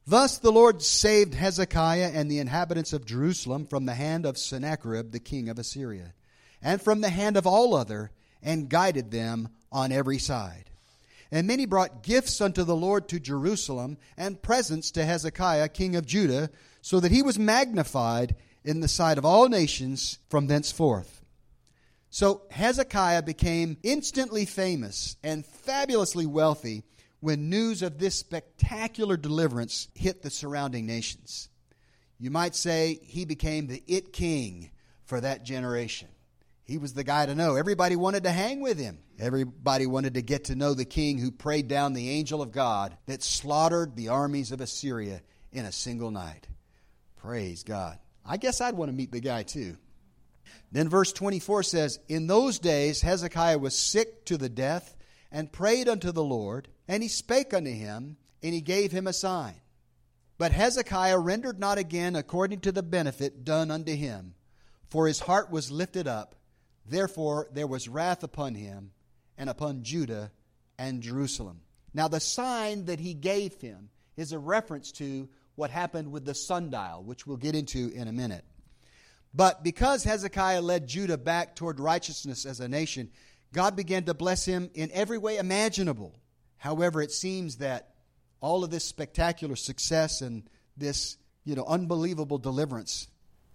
Thus 0.08 0.38
the 0.38 0.52
Lord 0.52 0.82
saved 0.82 1.34
Hezekiah 1.34 2.12
and 2.14 2.30
the 2.30 2.40
inhabitants 2.40 2.94
of 2.94 3.06
Jerusalem 3.06 3.66
from 3.66 3.86
the 3.86 3.96
hand 3.96 4.26
of 4.26 4.38
Sennacherib, 4.38 5.12
the 5.12 5.20
king 5.20 5.50
of 5.50 5.60
Assyria, 5.60 6.14
and 6.62 6.82
from 6.82 7.02
the 7.02 7.10
hand 7.10 7.38
of 7.38 7.48
all 7.48 7.76
other, 7.76 8.12
and 8.42 8.70
guided 8.70 9.12
them 9.12 9.50
on 9.72 9.92
every 9.92 10.20
side. 10.20 10.70
And 11.32 11.48
many 11.48 11.66
brought 11.66 12.04
gifts 12.04 12.40
unto 12.40 12.64
the 12.64 12.76
Lord 12.76 13.10
to 13.10 13.20
Jerusalem, 13.20 13.98
and 14.16 14.42
presents 14.42 14.92
to 14.92 15.04
Hezekiah, 15.04 15.70
king 15.70 15.96
of 15.96 16.06
Judah, 16.06 16.52
so 16.82 17.00
that 17.00 17.12
he 17.12 17.24
was 17.24 17.40
magnified 17.40 18.36
in 18.66 18.82
the 18.82 18.88
sight 18.88 19.18
of 19.18 19.26
all 19.26 19.48
nations 19.48 20.20
from 20.30 20.48
thenceforth. 20.48 21.24
So 22.10 22.44
Hezekiah 22.50 23.24
became 23.24 23.78
instantly 23.84 24.46
famous 24.46 25.18
and 25.24 25.46
fabulously 25.46 26.26
wealthy 26.26 26.84
when 27.20 27.50
news 27.50 27.82
of 27.82 28.00
this 28.00 28.16
spectacular 28.16 29.18
deliverance 29.18 29.88
hit 29.96 30.22
the 30.22 30.30
surrounding 30.30 30.86
nations. 30.86 31.50
You 32.20 32.32
might 32.32 32.56
say 32.56 33.00
he 33.04 33.26
became 33.26 33.68
the 33.68 33.84
it 33.88 34.14
king 34.14 34.72
for 35.04 35.22
that 35.22 35.44
generation. 35.44 36.08
He 36.64 36.78
was 36.78 36.94
the 36.94 37.04
guy 37.04 37.26
to 37.26 37.36
know. 37.36 37.56
Everybody 37.56 37.96
wanted 37.96 38.24
to 38.24 38.32
hang 38.32 38.62
with 38.62 38.80
him. 38.80 39.00
Everybody 39.20 39.86
wanted 39.86 40.16
to 40.16 40.22
get 40.22 40.46
to 40.46 40.56
know 40.56 40.74
the 40.74 40.86
king 40.86 41.20
who 41.20 41.32
prayed 41.32 41.68
down 41.68 41.94
the 41.94 42.10
angel 42.10 42.42
of 42.42 42.52
God 42.52 42.98
that 43.06 43.22
slaughtered 43.22 43.96
the 43.96 44.08
armies 44.08 44.52
of 44.52 44.62
Assyria 44.62 45.22
in 45.52 45.66
a 45.66 45.72
single 45.72 46.12
night. 46.12 46.48
Praise 47.18 47.64
God. 47.64 48.00
I 48.26 48.38
guess 48.38 48.62
I'd 48.62 48.76
want 48.76 48.90
to 48.90 48.96
meet 48.96 49.12
the 49.12 49.20
guy 49.20 49.44
too. 49.44 49.78
Then 50.72 50.90
verse 50.90 51.14
24 51.14 51.64
says, 51.64 52.00
In 52.08 52.28
those 52.28 52.60
days 52.60 53.02
Hezekiah 53.02 53.60
was 53.60 53.78
sick 53.78 54.26
to 54.26 54.38
the 54.38 54.50
death 54.50 54.96
and 55.32 55.52
prayed 55.52 55.88
unto 55.88 56.12
the 56.12 56.24
Lord, 56.24 56.68
and 56.88 57.04
he 57.04 57.10
spake 57.10 57.54
unto 57.54 57.72
him, 57.72 58.18
and 58.42 58.54
he 58.54 58.62
gave 58.62 58.92
him 58.92 59.08
a 59.08 59.14
sign. 59.14 59.56
But 60.38 60.52
Hezekiah 60.52 61.20
rendered 61.20 61.60
not 61.60 61.78
again 61.78 62.16
according 62.16 62.60
to 62.62 62.72
the 62.72 62.84
benefit 62.84 63.46
done 63.46 63.72
unto 63.72 63.96
him, 63.96 64.36
for 64.90 65.08
his 65.08 65.22
heart 65.22 65.50
was 65.50 65.72
lifted 65.72 66.08
up. 66.08 66.36
Therefore 66.86 67.48
there 67.52 67.68
was 67.68 67.88
wrath 67.88 68.24
upon 68.24 68.56
him 68.56 68.92
and 69.38 69.50
upon 69.50 69.84
Judah 69.84 70.32
and 70.78 71.02
Jerusalem. 71.02 71.62
Now 71.94 72.08
the 72.08 72.20
sign 72.20 72.86
that 72.86 73.00
he 73.00 73.14
gave 73.14 73.56
him 73.62 73.90
is 74.18 74.32
a 74.32 74.40
reference 74.40 74.92
to 74.94 75.30
what 75.56 75.70
happened 75.70 76.12
with 76.12 76.26
the 76.26 76.36
sundial, 76.36 77.04
which 77.04 77.26
we'll 77.26 77.38
get 77.38 77.56
into 77.56 77.90
in 77.90 78.08
a 78.08 78.12
minute. 78.12 78.46
But 79.34 79.64
because 79.64 80.04
Hezekiah 80.04 80.62
led 80.62 80.88
Judah 80.88 81.18
back 81.18 81.56
toward 81.56 81.80
righteousness 81.80 82.46
as 82.46 82.60
a 82.60 82.70
nation, 82.70 83.10
God 83.54 83.76
began 83.76 84.04
to 84.06 84.14
bless 84.14 84.46
him 84.46 84.70
in 84.74 84.92
every 84.94 85.18
way 85.18 85.38
imaginable. 85.38 86.16
However, 86.58 87.02
it 87.02 87.12
seems 87.12 87.58
that 87.58 87.96
all 88.40 88.64
of 88.64 88.72
this 88.72 88.86
spectacular 88.86 89.56
success 89.56 90.22
and 90.22 90.50
this, 90.78 91.18
you 91.44 91.56
know, 91.56 91.66
unbelievable 91.66 92.38
deliverance 92.38 93.08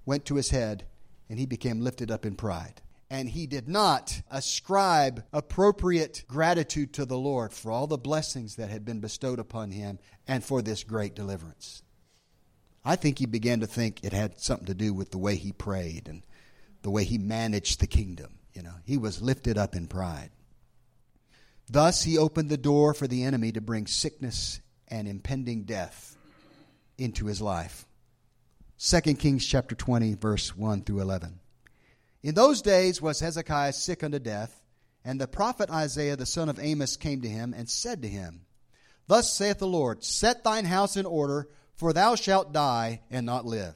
went 0.04 0.24
to 0.26 0.36
his 0.36 0.50
head 0.50 0.84
and 1.28 1.38
he 1.38 1.46
became 1.46 1.80
lifted 1.80 2.10
up 2.10 2.26
in 2.26 2.34
pride. 2.34 2.82
And 3.08 3.28
he 3.28 3.46
did 3.46 3.68
not 3.68 4.22
ascribe 4.30 5.24
appropriate 5.32 6.24
gratitude 6.28 6.92
to 6.94 7.04
the 7.04 7.18
Lord 7.18 7.52
for 7.52 7.72
all 7.72 7.86
the 7.86 7.98
blessings 7.98 8.56
that 8.56 8.70
had 8.70 8.84
been 8.84 9.00
bestowed 9.00 9.38
upon 9.38 9.70
him 9.72 9.98
and 10.28 10.44
for 10.44 10.62
this 10.62 10.84
great 10.84 11.14
deliverance. 11.14 11.82
I 12.84 12.96
think 12.96 13.18
he 13.18 13.26
began 13.26 13.60
to 13.60 13.66
think 13.66 14.02
it 14.02 14.12
had 14.12 14.40
something 14.40 14.66
to 14.66 14.74
do 14.74 14.94
with 14.94 15.10
the 15.10 15.18
way 15.18 15.36
he 15.36 15.52
prayed 15.52 16.08
and 16.08 16.22
the 16.82 16.90
way 16.90 17.04
he 17.04 17.18
managed 17.18 17.80
the 17.80 17.86
kingdom. 17.86 18.38
You 18.54 18.62
know, 18.62 18.74
he 18.84 18.96
was 18.96 19.22
lifted 19.22 19.58
up 19.58 19.74
in 19.74 19.86
pride. 19.86 20.30
Thus 21.68 22.02
he 22.02 22.18
opened 22.18 22.50
the 22.50 22.56
door 22.56 22.94
for 22.94 23.06
the 23.06 23.24
enemy 23.24 23.52
to 23.52 23.60
bring 23.60 23.86
sickness 23.86 24.60
and 24.88 25.06
impending 25.06 25.64
death 25.64 26.16
into 26.98 27.26
his 27.26 27.40
life. 27.40 27.86
2 28.78 29.00
Kings 29.14 29.46
chapter 29.46 29.74
20 29.74 30.14
verse 30.14 30.56
1 30.56 30.82
through 30.82 31.00
11. 31.00 31.38
In 32.22 32.34
those 32.34 32.60
days 32.62 33.00
was 33.00 33.20
Hezekiah 33.20 33.72
sick 33.72 34.02
unto 34.02 34.18
death, 34.18 34.62
and 35.04 35.20
the 35.20 35.28
prophet 35.28 35.70
Isaiah 35.70 36.16
the 36.16 36.26
son 36.26 36.48
of 36.48 36.58
Amos 36.58 36.96
came 36.96 37.22
to 37.22 37.28
him 37.28 37.54
and 37.56 37.68
said 37.68 38.02
to 38.02 38.08
him, 38.08 38.46
Thus 39.06 39.32
saith 39.32 39.58
the 39.58 39.66
Lord, 39.66 40.04
Set 40.04 40.44
thine 40.44 40.64
house 40.64 40.96
in 40.96 41.06
order, 41.06 41.48
for 41.80 41.94
thou 41.94 42.14
shalt 42.14 42.52
die 42.52 43.00
and 43.10 43.24
not 43.24 43.46
live. 43.46 43.74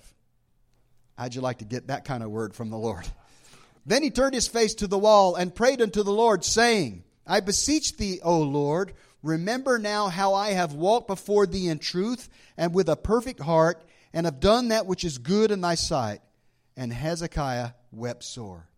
How'd 1.16 1.34
you 1.34 1.40
like 1.40 1.60
to 1.60 1.64
get 1.64 1.86
that 1.86 2.04
kind 2.04 2.22
of 2.22 2.28
word 2.30 2.54
from 2.54 2.68
the 2.68 2.76
Lord? 2.76 3.08
Then 3.86 4.02
he 4.02 4.10
turned 4.10 4.34
his 4.34 4.48
face 4.48 4.74
to 4.76 4.86
the 4.86 4.98
wall 4.98 5.34
and 5.34 5.54
prayed 5.54 5.82
unto 5.82 6.02
the 6.02 6.12
Lord, 6.12 6.42
saying, 6.42 7.04
I 7.26 7.40
beseech 7.40 7.98
thee, 7.98 8.18
O 8.22 8.40
Lord, 8.40 8.94
remember 9.22 9.78
now 9.78 10.08
how 10.08 10.32
I 10.32 10.52
have 10.52 10.72
walked 10.72 11.06
before 11.06 11.46
thee 11.46 11.68
in 11.68 11.78
truth 11.78 12.30
and 12.56 12.74
with 12.74 12.88
a 12.88 12.96
perfect 12.96 13.40
heart, 13.40 13.84
and 14.14 14.24
have 14.24 14.40
done 14.40 14.68
that 14.68 14.86
which 14.86 15.04
is 15.04 15.18
good 15.18 15.50
in 15.50 15.60
thy 15.60 15.74
sight. 15.74 16.20
And 16.78 16.94
Hezekiah 16.94 17.72
wept 17.92 18.24
sore. 18.24 18.68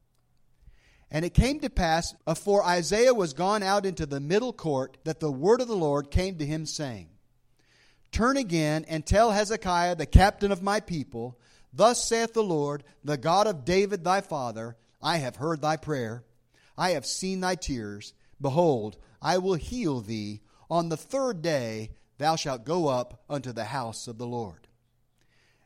And 1.09 1.25
it 1.25 1.35
came 1.35 1.61
to 1.61 1.71
pass, 1.71 2.13
afore 2.27 2.65
Isaiah 2.65 3.15
was 3.15 3.33
gone 3.33 3.63
out 3.63 3.87
into 3.87 4.07
the 4.07 4.19
middle 4.19 4.53
court, 4.53 4.99
that 5.05 5.21
the 5.21 5.31
word 5.31 5.61
of 5.61 5.69
the 5.69 5.77
Lord 5.77 6.11
came 6.11 6.39
to 6.39 6.47
him, 6.47 6.67
saying, 6.67 7.11
Turn 8.17 8.39
again 8.39 8.87
and 8.89 9.05
tell 9.05 9.31
Hezekiah, 9.31 9.95
the 9.95 10.07
captain 10.07 10.51
of 10.51 10.63
my 10.63 10.81
people, 10.81 11.39
Thus 11.71 12.03
saith 12.03 12.33
the 12.33 12.43
Lord, 12.43 12.83
the 13.05 13.19
God 13.19 13.47
of 13.47 13.67
David 13.67 14.05
thy 14.05 14.23
father, 14.23 14.79
I 15.03 15.19
have 15.19 15.37
heard 15.37 15.61
thy 15.61 15.77
prayer, 15.77 16.25
I 16.79 16.93
have 16.93 17.05
seen 17.05 17.41
thy 17.41 17.57
tears. 17.57 18.15
Behold, 18.41 18.97
I 19.21 19.37
will 19.37 19.53
heal 19.53 20.01
thee. 20.01 20.41
On 20.71 20.89
the 20.89 20.97
third 20.97 21.43
day 21.43 21.91
thou 22.17 22.37
shalt 22.37 22.65
go 22.65 22.89
up 22.89 23.23
unto 23.29 23.53
the 23.53 23.67
house 23.67 24.09
of 24.09 24.17
the 24.17 24.27
Lord. 24.27 24.67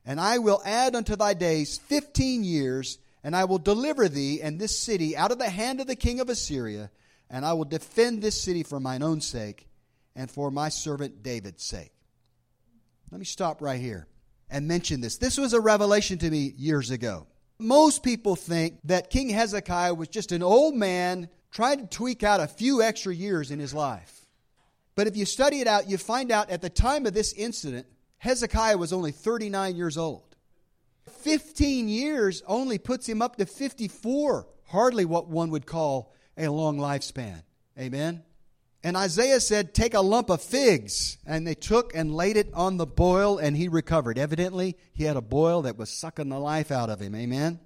And 0.05 0.21
I 0.21 0.39
will 0.39 0.61
add 0.65 0.97
unto 0.97 1.15
thy 1.15 1.35
days 1.35 1.79
fifteen 1.79 2.43
years, 2.43 2.99
and 3.23 3.37
I 3.37 3.45
will 3.45 3.59
deliver 3.59 4.09
thee 4.09 4.43
and 4.43 4.59
this 4.59 4.77
city 4.77 5.17
out 5.17 5.31
of 5.31 5.39
the 5.39 5.51
hand 5.51 5.81
of 5.81 5.87
the 5.87 5.95
king 5.95 6.19
of 6.19 6.29
Assyria, 6.29 6.91
and 7.31 7.47
I 7.47 7.53
will 7.53 7.65
defend 7.65 8.23
this 8.23 8.43
city 8.43 8.65
for 8.65 8.81
mine 8.81 9.05
own 9.05 9.21
sake 9.21 9.69
and 10.17 10.29
for 10.29 10.51
my 10.51 10.69
servant 10.69 11.23
David's 11.23 11.65
sake. 11.65 11.93
Let 13.11 13.19
me 13.19 13.25
stop 13.25 13.61
right 13.61 13.81
here 13.81 14.07
and 14.49 14.69
mention 14.69 15.01
this. 15.01 15.17
This 15.17 15.37
was 15.39 15.53
a 15.53 15.61
revelation 15.61 16.19
to 16.19 16.31
me 16.31 16.55
years 16.57 16.91
ago. 16.91 17.27
Most 17.59 18.03
people 18.03 18.37
think 18.37 18.79
that 18.85 19.11
King 19.11 19.29
Hezekiah 19.29 19.95
was 19.95 20.09
just 20.09 20.33
an 20.33 20.43
old 20.43 20.75
man 20.75 21.29
trying 21.51 21.81
to 21.81 21.87
tweak 21.87 22.23
out 22.23 22.41
a 22.41 22.47
few 22.47 22.83
extra 22.83 23.15
years 23.15 23.51
in 23.51 23.59
his 23.59 23.75
life. 23.75 24.27
But 24.95 25.07
if 25.07 25.17
you 25.17 25.25
study 25.25 25.61
it 25.61 25.67
out, 25.67 25.89
you 25.89 25.99
find 25.99 26.31
out 26.31 26.51
at 26.51 26.63
the 26.63 26.71
time 26.71 27.07
of 27.07 27.13
this 27.13 27.33
incident, 27.33 27.87
Hezekiah 28.19 28.79
was 28.79 28.93
only 28.93 29.13
39 29.13 29.77
years 29.77 29.99
old. 29.99 30.37
15 31.09 31.89
years 31.89 32.43
only 32.47 32.79
puts 32.79 33.09
him 33.09 33.21
up 33.21 33.37
to 33.37 33.47
54, 33.47 34.47
hardly 34.69 35.05
what 35.05 35.29
one 35.29 35.51
would 35.51 35.67
call 35.67 36.15
a 36.37 36.49
long 36.49 36.79
lifespan. 36.79 37.43
Amen? 37.79 38.23
And 38.83 38.97
Isaiah 38.97 39.41
said, 39.41 39.75
Take 39.75 39.95
a 39.95 40.01
lump 40.01 40.31
of 40.31 40.43
figs. 40.43 41.19
And 41.27 41.47
they 41.47 41.55
took 41.55 41.95
and 41.95 42.15
laid 42.15 42.37
it 42.37 42.53
on 42.55 42.77
the 42.77 42.87
boil, 42.87 43.39
and 43.39 43.57
he 43.57 43.69
recovered. 43.69 44.19
Evidently, 44.19 44.77
he 44.93 45.05
had 45.05 45.17
a 45.17 45.23
boil 45.23 45.63
that 45.63 45.77
was 45.77 45.91
sucking 45.91 46.31
the 46.31 46.39
life 46.39 46.71
out 46.71 46.91
of 46.91 47.01
him. 47.01 47.15
Amen? 47.15 47.61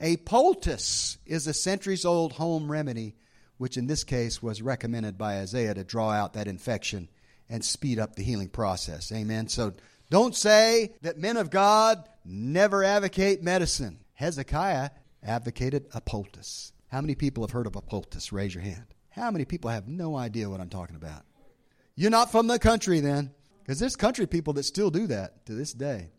A 0.00 0.16
poultice 0.16 1.18
is 1.26 1.46
a 1.46 1.54
centuries 1.54 2.04
old 2.04 2.32
home 2.32 2.70
remedy, 2.70 3.14
which 3.56 3.76
in 3.76 3.86
this 3.86 4.02
case 4.02 4.42
was 4.42 4.60
recommended 4.60 5.16
by 5.16 5.38
Isaiah 5.38 5.74
to 5.74 5.84
draw 5.84 6.10
out 6.10 6.32
that 6.32 6.48
infection 6.48 7.08
and 7.48 7.64
speed 7.64 8.00
up 8.00 8.16
the 8.16 8.24
healing 8.24 8.48
process. 8.48 9.12
Amen? 9.12 9.46
So 9.46 9.74
don't 10.10 10.34
say 10.34 10.94
that 11.02 11.18
men 11.18 11.36
of 11.36 11.50
God 11.50 12.08
never 12.24 12.82
advocate 12.82 13.44
medicine. 13.44 14.00
Hezekiah 14.14 14.90
advocated 15.22 15.86
a 15.94 16.00
poultice. 16.00 16.72
How 16.88 17.00
many 17.00 17.14
people 17.14 17.44
have 17.44 17.52
heard 17.52 17.68
of 17.68 17.76
a 17.76 17.80
poultice? 17.80 18.32
Raise 18.32 18.54
your 18.54 18.64
hand. 18.64 18.91
How 19.14 19.30
many 19.30 19.44
people 19.44 19.70
have 19.70 19.88
no 19.88 20.16
idea 20.16 20.48
what 20.48 20.60
I'm 20.60 20.70
talking 20.70 20.96
about? 20.96 21.24
You're 21.94 22.10
not 22.10 22.32
from 22.32 22.46
the 22.46 22.58
country 22.58 23.00
then, 23.00 23.32
because 23.60 23.78
there's 23.78 23.96
country 23.96 24.26
people 24.26 24.54
that 24.54 24.62
still 24.62 24.90
do 24.90 25.06
that 25.08 25.44
to 25.46 25.54
this 25.54 25.72
day. 25.72 26.10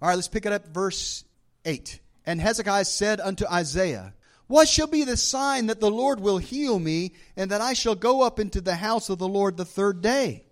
All 0.00 0.08
right, 0.08 0.14
let's 0.14 0.28
pick 0.28 0.46
it 0.46 0.52
up 0.52 0.66
verse 0.68 1.24
8. 1.64 2.00
And 2.24 2.40
Hezekiah 2.40 2.86
said 2.86 3.20
unto 3.20 3.46
Isaiah, 3.46 4.14
What 4.46 4.68
shall 4.68 4.86
be 4.86 5.04
the 5.04 5.18
sign 5.18 5.66
that 5.66 5.80
the 5.80 5.90
Lord 5.90 6.18
will 6.18 6.38
heal 6.38 6.78
me, 6.78 7.12
and 7.36 7.50
that 7.50 7.60
I 7.60 7.74
shall 7.74 7.94
go 7.94 8.22
up 8.22 8.40
into 8.40 8.62
the 8.62 8.76
house 8.76 9.10
of 9.10 9.18
the 9.18 9.28
Lord 9.28 9.56
the 9.58 9.66
third 9.66 10.00
day? 10.00 10.46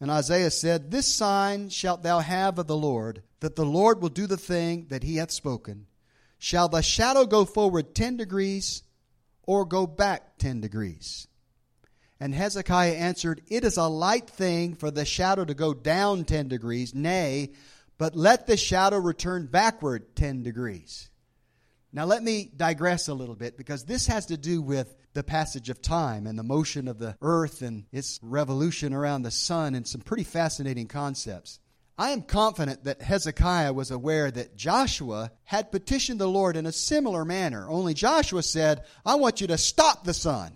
And 0.00 0.10
Isaiah 0.10 0.50
said, 0.50 0.90
This 0.90 1.12
sign 1.12 1.68
shalt 1.68 2.04
thou 2.04 2.20
have 2.20 2.60
of 2.60 2.68
the 2.68 2.76
Lord, 2.76 3.22
that 3.40 3.56
the 3.56 3.66
Lord 3.66 4.00
will 4.00 4.08
do 4.08 4.28
the 4.28 4.36
thing 4.36 4.86
that 4.90 5.02
he 5.02 5.16
hath 5.16 5.32
spoken. 5.32 5.86
Shall 6.38 6.68
the 6.68 6.82
shadow 6.82 7.24
go 7.24 7.44
forward 7.44 7.94
ten 7.94 8.16
degrees, 8.16 8.82
or 9.46 9.64
go 9.64 9.86
back 9.86 10.38
10 10.38 10.60
degrees? 10.60 11.28
And 12.18 12.34
Hezekiah 12.34 12.94
answered, 12.94 13.42
It 13.48 13.64
is 13.64 13.76
a 13.76 13.88
light 13.88 14.28
thing 14.28 14.74
for 14.74 14.90
the 14.90 15.04
shadow 15.04 15.44
to 15.44 15.54
go 15.54 15.74
down 15.74 16.24
10 16.24 16.48
degrees, 16.48 16.94
nay, 16.94 17.52
but 17.98 18.16
let 18.16 18.46
the 18.46 18.56
shadow 18.56 18.98
return 18.98 19.46
backward 19.46 20.16
10 20.16 20.42
degrees. 20.42 21.10
Now, 21.92 22.04
let 22.04 22.22
me 22.22 22.50
digress 22.54 23.08
a 23.08 23.14
little 23.14 23.36
bit 23.36 23.56
because 23.56 23.84
this 23.84 24.06
has 24.08 24.26
to 24.26 24.36
do 24.36 24.60
with 24.60 24.94
the 25.14 25.22
passage 25.22 25.70
of 25.70 25.80
time 25.80 26.26
and 26.26 26.38
the 26.38 26.42
motion 26.42 26.88
of 26.88 26.98
the 26.98 27.16
earth 27.22 27.62
and 27.62 27.84
its 27.90 28.18
revolution 28.22 28.92
around 28.92 29.22
the 29.22 29.30
sun 29.30 29.74
and 29.74 29.86
some 29.86 30.02
pretty 30.02 30.24
fascinating 30.24 30.88
concepts. 30.88 31.58
I 31.98 32.10
am 32.10 32.22
confident 32.22 32.84
that 32.84 33.00
Hezekiah 33.00 33.72
was 33.72 33.90
aware 33.90 34.30
that 34.30 34.56
Joshua 34.56 35.30
had 35.44 35.72
petitioned 35.72 36.20
the 36.20 36.28
Lord 36.28 36.56
in 36.56 36.66
a 36.66 36.72
similar 36.72 37.24
manner, 37.24 37.68
only 37.70 37.94
Joshua 37.94 38.42
said, 38.42 38.82
I 39.04 39.14
want 39.14 39.40
you 39.40 39.46
to 39.46 39.56
stop 39.56 40.04
the 40.04 40.12
sun. 40.12 40.52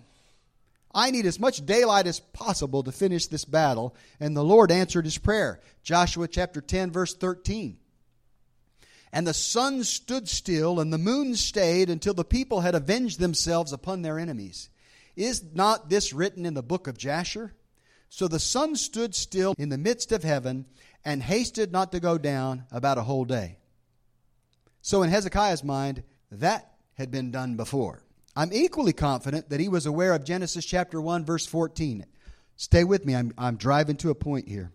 I 0.93 1.09
need 1.11 1.25
as 1.25 1.39
much 1.39 1.65
daylight 1.65 2.05
as 2.05 2.19
possible 2.19 2.83
to 2.83 2.91
finish 2.91 3.27
this 3.27 3.45
battle. 3.45 3.95
And 4.19 4.35
the 4.35 4.43
Lord 4.43 4.71
answered 4.71 5.05
his 5.05 5.17
prayer. 5.17 5.61
Joshua 5.83 6.27
chapter 6.27 6.61
10, 6.61 6.91
verse 6.91 7.15
13. 7.15 7.77
And 9.13 9.25
the 9.25 9.33
sun 9.33 9.83
stood 9.83 10.29
still, 10.29 10.79
and 10.79 10.91
the 10.91 10.97
moon 10.97 11.35
stayed 11.35 11.89
until 11.89 12.13
the 12.13 12.23
people 12.23 12.61
had 12.61 12.75
avenged 12.75 13.19
themselves 13.19 13.73
upon 13.73 14.01
their 14.01 14.19
enemies. 14.19 14.69
Is 15.15 15.43
not 15.53 15.89
this 15.89 16.13
written 16.13 16.45
in 16.45 16.53
the 16.53 16.63
book 16.63 16.87
of 16.87 16.97
Jasher? 16.97 17.53
So 18.09 18.27
the 18.27 18.39
sun 18.39 18.75
stood 18.75 19.15
still 19.15 19.55
in 19.57 19.69
the 19.69 19.77
midst 19.77 20.11
of 20.11 20.23
heaven 20.23 20.65
and 21.03 21.21
hasted 21.23 21.71
not 21.71 21.91
to 21.91 21.99
go 21.99 22.17
down 22.17 22.65
about 22.71 22.97
a 22.97 23.03
whole 23.03 23.25
day. 23.25 23.57
So, 24.81 25.03
in 25.03 25.09
Hezekiah's 25.09 25.63
mind, 25.63 26.03
that 26.31 26.71
had 26.95 27.11
been 27.11 27.31
done 27.31 27.55
before. 27.55 28.03
I'm 28.35 28.53
equally 28.53 28.93
confident 28.93 29.49
that 29.49 29.59
he 29.59 29.67
was 29.67 29.85
aware 29.85 30.13
of 30.13 30.23
Genesis 30.23 30.65
chapter 30.65 31.01
1, 31.01 31.25
verse 31.25 31.45
14. 31.45 32.05
Stay 32.55 32.83
with 32.83 33.05
me, 33.05 33.15
I'm, 33.15 33.33
I'm 33.37 33.57
driving 33.57 33.97
to 33.97 34.09
a 34.09 34.15
point 34.15 34.47
here. 34.47 34.71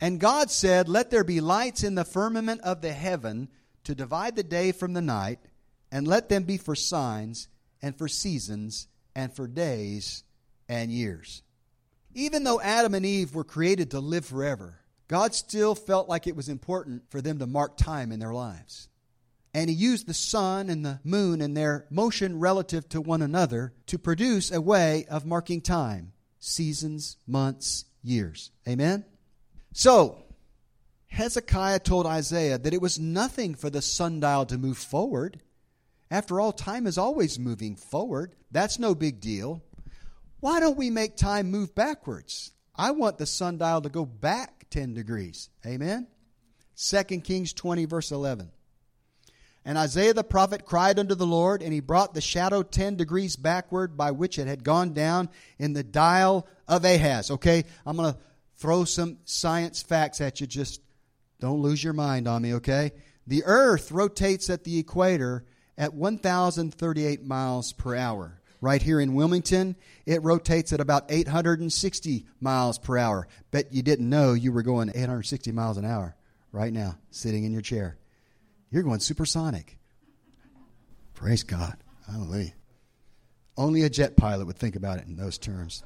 And 0.00 0.18
God 0.18 0.50
said, 0.50 0.88
Let 0.88 1.10
there 1.10 1.24
be 1.24 1.40
lights 1.40 1.84
in 1.84 1.94
the 1.94 2.04
firmament 2.04 2.60
of 2.62 2.80
the 2.80 2.92
heaven 2.92 3.48
to 3.84 3.94
divide 3.94 4.36
the 4.36 4.42
day 4.42 4.72
from 4.72 4.94
the 4.94 5.02
night, 5.02 5.38
and 5.90 6.08
let 6.08 6.28
them 6.28 6.44
be 6.44 6.56
for 6.56 6.74
signs, 6.74 7.48
and 7.80 7.96
for 7.96 8.08
seasons, 8.08 8.88
and 9.14 9.34
for 9.34 9.46
days 9.46 10.24
and 10.68 10.90
years. 10.90 11.42
Even 12.14 12.44
though 12.44 12.60
Adam 12.60 12.94
and 12.94 13.04
Eve 13.04 13.34
were 13.34 13.44
created 13.44 13.90
to 13.90 14.00
live 14.00 14.24
forever, 14.24 14.81
God 15.12 15.34
still 15.34 15.74
felt 15.74 16.08
like 16.08 16.26
it 16.26 16.36
was 16.36 16.48
important 16.48 17.02
for 17.10 17.20
them 17.20 17.38
to 17.40 17.46
mark 17.46 17.76
time 17.76 18.12
in 18.12 18.18
their 18.18 18.32
lives. 18.32 18.88
And 19.52 19.68
he 19.68 19.76
used 19.76 20.06
the 20.06 20.14
sun 20.14 20.70
and 20.70 20.86
the 20.86 21.00
moon 21.04 21.42
and 21.42 21.54
their 21.54 21.84
motion 21.90 22.40
relative 22.40 22.88
to 22.88 23.00
one 23.02 23.20
another 23.20 23.74
to 23.88 23.98
produce 23.98 24.50
a 24.50 24.62
way 24.62 25.04
of 25.10 25.26
marking 25.26 25.60
time 25.60 26.14
seasons, 26.38 27.18
months, 27.26 27.84
years. 28.02 28.52
Amen? 28.66 29.04
So, 29.74 30.24
Hezekiah 31.08 31.80
told 31.80 32.06
Isaiah 32.06 32.56
that 32.56 32.72
it 32.72 32.80
was 32.80 32.98
nothing 32.98 33.54
for 33.54 33.68
the 33.68 33.82
sundial 33.82 34.46
to 34.46 34.56
move 34.56 34.78
forward. 34.78 35.40
After 36.10 36.40
all, 36.40 36.52
time 36.52 36.86
is 36.86 36.96
always 36.96 37.38
moving 37.38 37.76
forward. 37.76 38.34
That's 38.50 38.78
no 38.78 38.94
big 38.94 39.20
deal. 39.20 39.62
Why 40.40 40.58
don't 40.58 40.78
we 40.78 40.88
make 40.88 41.18
time 41.18 41.50
move 41.50 41.74
backwards? 41.74 42.52
I 42.74 42.92
want 42.92 43.18
the 43.18 43.26
sundial 43.26 43.82
to 43.82 43.88
go 43.88 44.04
back 44.04 44.66
10 44.70 44.94
degrees. 44.94 45.50
Amen? 45.66 46.06
2 46.76 47.02
Kings 47.20 47.52
20, 47.52 47.84
verse 47.84 48.10
11. 48.10 48.50
And 49.64 49.78
Isaiah 49.78 50.14
the 50.14 50.24
prophet 50.24 50.64
cried 50.64 50.98
unto 50.98 51.14
the 51.14 51.26
Lord, 51.26 51.62
and 51.62 51.72
he 51.72 51.80
brought 51.80 52.14
the 52.14 52.20
shadow 52.20 52.62
10 52.62 52.96
degrees 52.96 53.36
backward 53.36 53.96
by 53.96 54.10
which 54.10 54.38
it 54.38 54.48
had 54.48 54.64
gone 54.64 54.92
down 54.92 55.28
in 55.58 55.72
the 55.72 55.84
dial 55.84 56.48
of 56.66 56.84
Ahaz. 56.84 57.30
Okay, 57.30 57.64
I'm 57.86 57.96
going 57.96 58.12
to 58.12 58.18
throw 58.56 58.84
some 58.84 59.18
science 59.24 59.80
facts 59.82 60.20
at 60.20 60.40
you. 60.40 60.46
Just 60.48 60.80
don't 61.38 61.62
lose 61.62 61.82
your 61.82 61.92
mind 61.92 62.26
on 62.26 62.42
me, 62.42 62.54
okay? 62.54 62.92
The 63.26 63.44
earth 63.44 63.92
rotates 63.92 64.50
at 64.50 64.64
the 64.64 64.78
equator 64.78 65.44
at 65.78 65.94
1,038 65.94 67.24
miles 67.24 67.72
per 67.72 67.94
hour. 67.94 68.40
Right 68.62 68.80
here 68.80 69.00
in 69.00 69.14
Wilmington, 69.14 69.74
it 70.06 70.22
rotates 70.22 70.72
at 70.72 70.78
about 70.78 71.10
860 71.10 72.26
miles 72.40 72.78
per 72.78 72.96
hour. 72.96 73.26
Bet 73.50 73.74
you 73.74 73.82
didn't 73.82 74.08
know 74.08 74.34
you 74.34 74.52
were 74.52 74.62
going 74.62 74.88
860 74.88 75.50
miles 75.50 75.78
an 75.78 75.84
hour 75.84 76.14
right 76.52 76.72
now, 76.72 76.96
sitting 77.10 77.42
in 77.42 77.52
your 77.52 77.60
chair. 77.60 77.98
You're 78.70 78.84
going 78.84 79.00
supersonic. 79.00 79.78
Praise 81.12 81.42
God. 81.42 81.76
Hallelujah. 82.08 82.52
Only 83.56 83.82
a 83.82 83.90
jet 83.90 84.16
pilot 84.16 84.46
would 84.46 84.58
think 84.58 84.76
about 84.76 84.98
it 84.98 85.08
in 85.08 85.16
those 85.16 85.38
terms. 85.38 85.82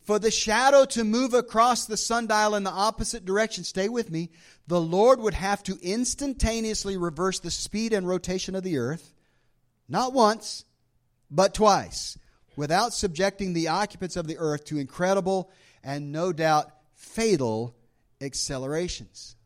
For 0.00 0.18
the 0.18 0.30
shadow 0.30 0.86
to 0.86 1.04
move 1.04 1.34
across 1.34 1.84
the 1.84 1.98
sundial 1.98 2.54
in 2.54 2.64
the 2.64 2.70
opposite 2.70 3.26
direction, 3.26 3.64
stay 3.64 3.90
with 3.90 4.10
me, 4.10 4.30
the 4.66 4.80
Lord 4.80 5.20
would 5.20 5.34
have 5.34 5.62
to 5.64 5.78
instantaneously 5.82 6.96
reverse 6.96 7.40
the 7.40 7.50
speed 7.50 7.92
and 7.92 8.08
rotation 8.08 8.54
of 8.54 8.62
the 8.62 8.78
earth, 8.78 9.12
not 9.86 10.14
once, 10.14 10.64
but 11.30 11.54
twice, 11.54 12.18
without 12.56 12.92
subjecting 12.92 13.52
the 13.52 13.68
occupants 13.68 14.16
of 14.16 14.26
the 14.26 14.38
earth 14.38 14.64
to 14.66 14.78
incredible 14.78 15.50
and 15.82 16.12
no 16.12 16.32
doubt 16.32 16.70
fatal 16.94 17.74
accelerations. 18.20 19.36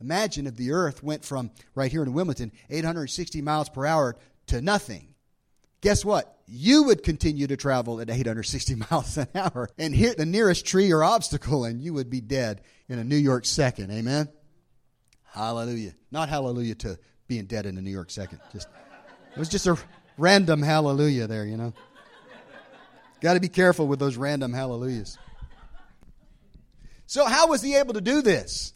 Imagine 0.00 0.46
if 0.46 0.56
the 0.56 0.72
earth 0.72 1.02
went 1.02 1.24
from 1.24 1.50
right 1.74 1.90
here 1.90 2.02
in 2.02 2.12
Wilmington 2.12 2.52
860 2.70 3.42
miles 3.42 3.68
per 3.68 3.86
hour 3.86 4.16
to 4.46 4.60
nothing. 4.60 5.14
Guess 5.80 6.04
what? 6.04 6.38
You 6.46 6.84
would 6.84 7.02
continue 7.02 7.46
to 7.46 7.56
travel 7.56 8.00
at 8.00 8.10
860 8.10 8.74
miles 8.90 9.16
an 9.18 9.28
hour 9.34 9.68
and 9.78 9.94
hit 9.94 10.16
the 10.16 10.26
nearest 10.26 10.66
tree 10.66 10.92
or 10.92 11.04
obstacle, 11.04 11.64
and 11.64 11.80
you 11.82 11.94
would 11.94 12.10
be 12.10 12.20
dead 12.20 12.62
in 12.88 12.98
a 12.98 13.04
New 13.04 13.16
York 13.16 13.44
second. 13.44 13.90
Amen? 13.90 14.28
Hallelujah. 15.24 15.94
Not 16.10 16.28
hallelujah 16.28 16.74
to 16.76 16.98
being 17.26 17.46
dead 17.46 17.66
in 17.66 17.76
a 17.76 17.82
New 17.82 17.90
York 17.90 18.10
second. 18.10 18.40
Just 18.52 18.68
it 19.32 19.38
was 19.38 19.48
just 19.48 19.66
a 19.66 19.76
random 20.18 20.62
hallelujah 20.62 21.26
there, 21.26 21.44
you 21.44 21.56
know. 21.56 21.72
Got 23.20 23.34
to 23.34 23.40
be 23.40 23.48
careful 23.48 23.86
with 23.86 23.98
those 23.98 24.16
random 24.16 24.52
hallelujahs. 24.52 25.18
So, 27.06 27.24
how 27.24 27.48
was 27.48 27.62
he 27.62 27.76
able 27.76 27.94
to 27.94 28.00
do 28.00 28.22
this? 28.22 28.72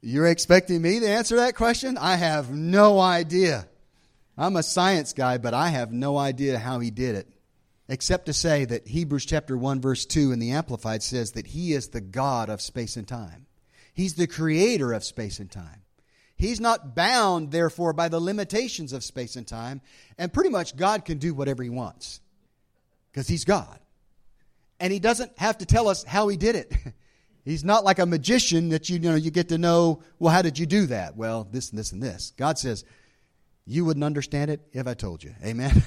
You're 0.00 0.26
expecting 0.26 0.82
me 0.82 1.00
to 1.00 1.08
answer 1.08 1.36
that 1.36 1.54
question? 1.54 1.96
I 1.96 2.16
have 2.16 2.50
no 2.50 2.98
idea. 2.98 3.68
I'm 4.36 4.56
a 4.56 4.62
science 4.62 5.12
guy, 5.12 5.38
but 5.38 5.54
I 5.54 5.68
have 5.68 5.92
no 5.92 6.18
idea 6.18 6.58
how 6.58 6.80
he 6.80 6.90
did 6.90 7.14
it. 7.14 7.28
Except 7.88 8.26
to 8.26 8.32
say 8.32 8.64
that 8.64 8.88
Hebrews 8.88 9.26
chapter 9.26 9.56
1 9.56 9.80
verse 9.80 10.06
2 10.06 10.32
in 10.32 10.38
the 10.38 10.52
amplified 10.52 11.02
says 11.02 11.32
that 11.32 11.48
he 11.48 11.72
is 11.72 11.88
the 11.88 12.00
God 12.00 12.48
of 12.48 12.60
space 12.60 12.96
and 12.96 13.06
time. 13.06 13.46
He's 13.92 14.14
the 14.14 14.26
creator 14.26 14.92
of 14.92 15.04
space 15.04 15.38
and 15.38 15.50
time. 15.50 15.81
He's 16.42 16.60
not 16.60 16.96
bound 16.96 17.52
therefore 17.52 17.92
by 17.92 18.08
the 18.08 18.18
limitations 18.18 18.92
of 18.92 19.04
space 19.04 19.36
and 19.36 19.46
time, 19.46 19.80
and 20.18 20.32
pretty 20.32 20.50
much 20.50 20.74
God 20.74 21.04
can 21.04 21.18
do 21.18 21.34
whatever 21.34 21.62
he 21.62 21.70
wants 21.70 22.20
because 23.12 23.28
he's 23.28 23.44
God. 23.44 23.78
And 24.80 24.92
he 24.92 24.98
doesn't 24.98 25.38
have 25.38 25.58
to 25.58 25.66
tell 25.66 25.86
us 25.86 26.02
how 26.02 26.26
he 26.26 26.36
did 26.36 26.56
it. 26.56 26.74
He's 27.44 27.64
not 27.64 27.82
like 27.82 27.98
a 27.98 28.06
magician 28.06 28.68
that 28.68 28.88
you, 28.88 28.98
you 28.98 29.10
know 29.10 29.14
you 29.16 29.32
get 29.32 29.48
to 29.48 29.58
know, 29.58 30.02
well, 30.20 30.32
how 30.32 30.42
did 30.42 30.60
you 30.60 30.66
do 30.66 30.86
that? 30.86 31.16
Well, 31.16 31.46
this 31.50 31.70
and 31.70 31.78
this 31.78 31.90
and 31.90 32.00
this. 32.00 32.32
God 32.36 32.56
says, 32.56 32.84
you 33.66 33.84
wouldn't 33.84 34.04
understand 34.04 34.50
it 34.50 34.60
if 34.72 34.86
I 34.86 34.94
told 34.94 35.24
you. 35.24 35.34
Amen. 35.44 35.82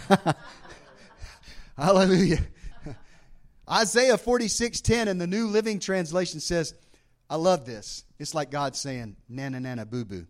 Hallelujah. 1.78 2.40
Isaiah 3.70 4.18
46:10 4.18 5.08
in 5.08 5.18
the 5.18 5.28
New 5.28 5.48
Living 5.48 5.80
Translation 5.80 6.42
says, 6.42 6.74
I 7.30 7.38
love 7.38 7.66
this. 7.66 8.04
It's 8.20 8.34
like 8.34 8.52
God 8.52 8.76
saying, 8.76 9.16
nana 9.30 9.62
nana 9.62 9.86
boo 9.86 10.04
boo. 10.04 10.28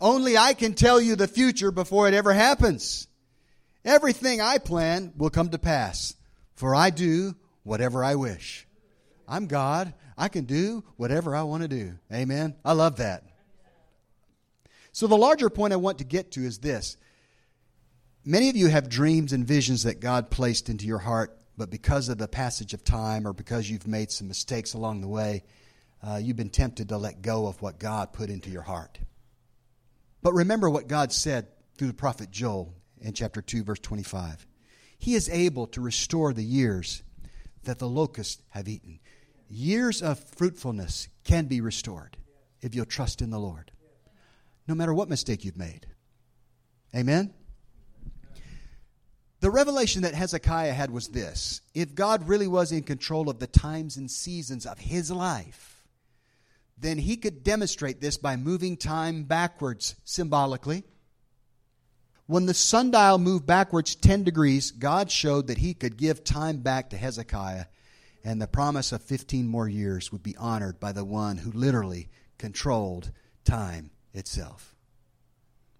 Only 0.00 0.38
I 0.38 0.54
can 0.54 0.74
tell 0.74 1.00
you 1.00 1.14
the 1.14 1.28
future 1.28 1.70
before 1.70 2.08
it 2.08 2.14
ever 2.14 2.32
happens. 2.32 3.06
Everything 3.84 4.40
I 4.40 4.58
plan 4.58 5.12
will 5.16 5.30
come 5.30 5.50
to 5.50 5.58
pass, 5.58 6.14
for 6.54 6.74
I 6.74 6.90
do 6.90 7.34
whatever 7.62 8.02
I 8.02 8.14
wish. 8.14 8.66
I'm 9.28 9.46
God. 9.46 9.94
I 10.16 10.28
can 10.28 10.44
do 10.44 10.84
whatever 10.96 11.34
I 11.34 11.42
want 11.42 11.62
to 11.62 11.68
do. 11.68 11.98
Amen. 12.12 12.56
I 12.64 12.72
love 12.72 12.96
that. 12.96 13.24
So, 14.92 15.06
the 15.06 15.16
larger 15.16 15.48
point 15.48 15.72
I 15.72 15.76
want 15.76 15.98
to 15.98 16.04
get 16.04 16.32
to 16.32 16.44
is 16.44 16.58
this. 16.58 16.96
Many 18.24 18.50
of 18.50 18.56
you 18.56 18.68
have 18.68 18.88
dreams 18.88 19.32
and 19.32 19.46
visions 19.46 19.84
that 19.84 20.00
God 20.00 20.30
placed 20.30 20.68
into 20.68 20.84
your 20.84 20.98
heart, 20.98 21.38
but 21.56 21.70
because 21.70 22.08
of 22.08 22.18
the 22.18 22.28
passage 22.28 22.74
of 22.74 22.84
time 22.84 23.26
or 23.26 23.32
because 23.32 23.70
you've 23.70 23.86
made 23.86 24.10
some 24.10 24.28
mistakes 24.28 24.74
along 24.74 25.00
the 25.00 25.08
way, 25.08 25.42
uh, 26.02 26.18
you've 26.20 26.36
been 26.36 26.50
tempted 26.50 26.88
to 26.88 26.98
let 26.98 27.22
go 27.22 27.46
of 27.46 27.62
what 27.62 27.78
God 27.78 28.12
put 28.12 28.28
into 28.28 28.50
your 28.50 28.62
heart. 28.62 28.98
But 30.22 30.34
remember 30.34 30.68
what 30.68 30.88
God 30.88 31.12
said 31.12 31.48
through 31.76 31.88
the 31.88 31.94
prophet 31.94 32.30
Joel 32.30 32.74
in 33.00 33.12
chapter 33.12 33.40
2, 33.40 33.64
verse 33.64 33.78
25. 33.80 34.46
He 34.98 35.14
is 35.14 35.28
able 35.28 35.66
to 35.68 35.80
restore 35.80 36.32
the 36.32 36.44
years 36.44 37.02
that 37.64 37.78
the 37.78 37.88
locusts 37.88 38.42
have 38.50 38.68
eaten 38.68 39.00
years 39.50 40.00
of 40.00 40.22
fruitfulness 40.36 41.08
can 41.24 41.46
be 41.46 41.60
restored 41.60 42.16
if 42.62 42.74
you'll 42.74 42.84
trust 42.84 43.20
in 43.20 43.30
the 43.30 43.38
Lord, 43.38 43.72
no 44.68 44.74
matter 44.74 44.94
what 44.94 45.08
mistake 45.08 45.44
you've 45.44 45.56
made. 45.56 45.86
Amen? 46.94 47.34
The 49.40 49.50
revelation 49.50 50.02
that 50.02 50.14
Hezekiah 50.14 50.72
had 50.72 50.90
was 50.90 51.08
this 51.08 51.62
if 51.74 51.94
God 51.94 52.28
really 52.28 52.46
was 52.46 52.72
in 52.72 52.82
control 52.82 53.28
of 53.28 53.38
the 53.38 53.46
times 53.46 53.96
and 53.96 54.10
seasons 54.10 54.66
of 54.66 54.78
his 54.78 55.10
life, 55.10 55.69
then 56.80 56.98
he 56.98 57.16
could 57.16 57.44
demonstrate 57.44 58.00
this 58.00 58.16
by 58.16 58.36
moving 58.36 58.76
time 58.76 59.24
backwards 59.24 59.96
symbolically. 60.04 60.84
When 62.26 62.46
the 62.46 62.54
sundial 62.54 63.18
moved 63.18 63.46
backwards 63.46 63.94
10 63.94 64.24
degrees, 64.24 64.70
God 64.70 65.10
showed 65.10 65.48
that 65.48 65.58
he 65.58 65.74
could 65.74 65.96
give 65.96 66.24
time 66.24 66.58
back 66.58 66.90
to 66.90 66.96
Hezekiah 66.96 67.66
and 68.24 68.40
the 68.40 68.46
promise 68.46 68.92
of 68.92 69.02
15 69.02 69.46
more 69.46 69.68
years 69.68 70.12
would 70.12 70.22
be 70.22 70.36
honored 70.36 70.78
by 70.78 70.92
the 70.92 71.04
one 71.04 71.38
who 71.38 71.50
literally 71.52 72.08
controlled 72.38 73.10
time 73.44 73.90
itself. 74.12 74.74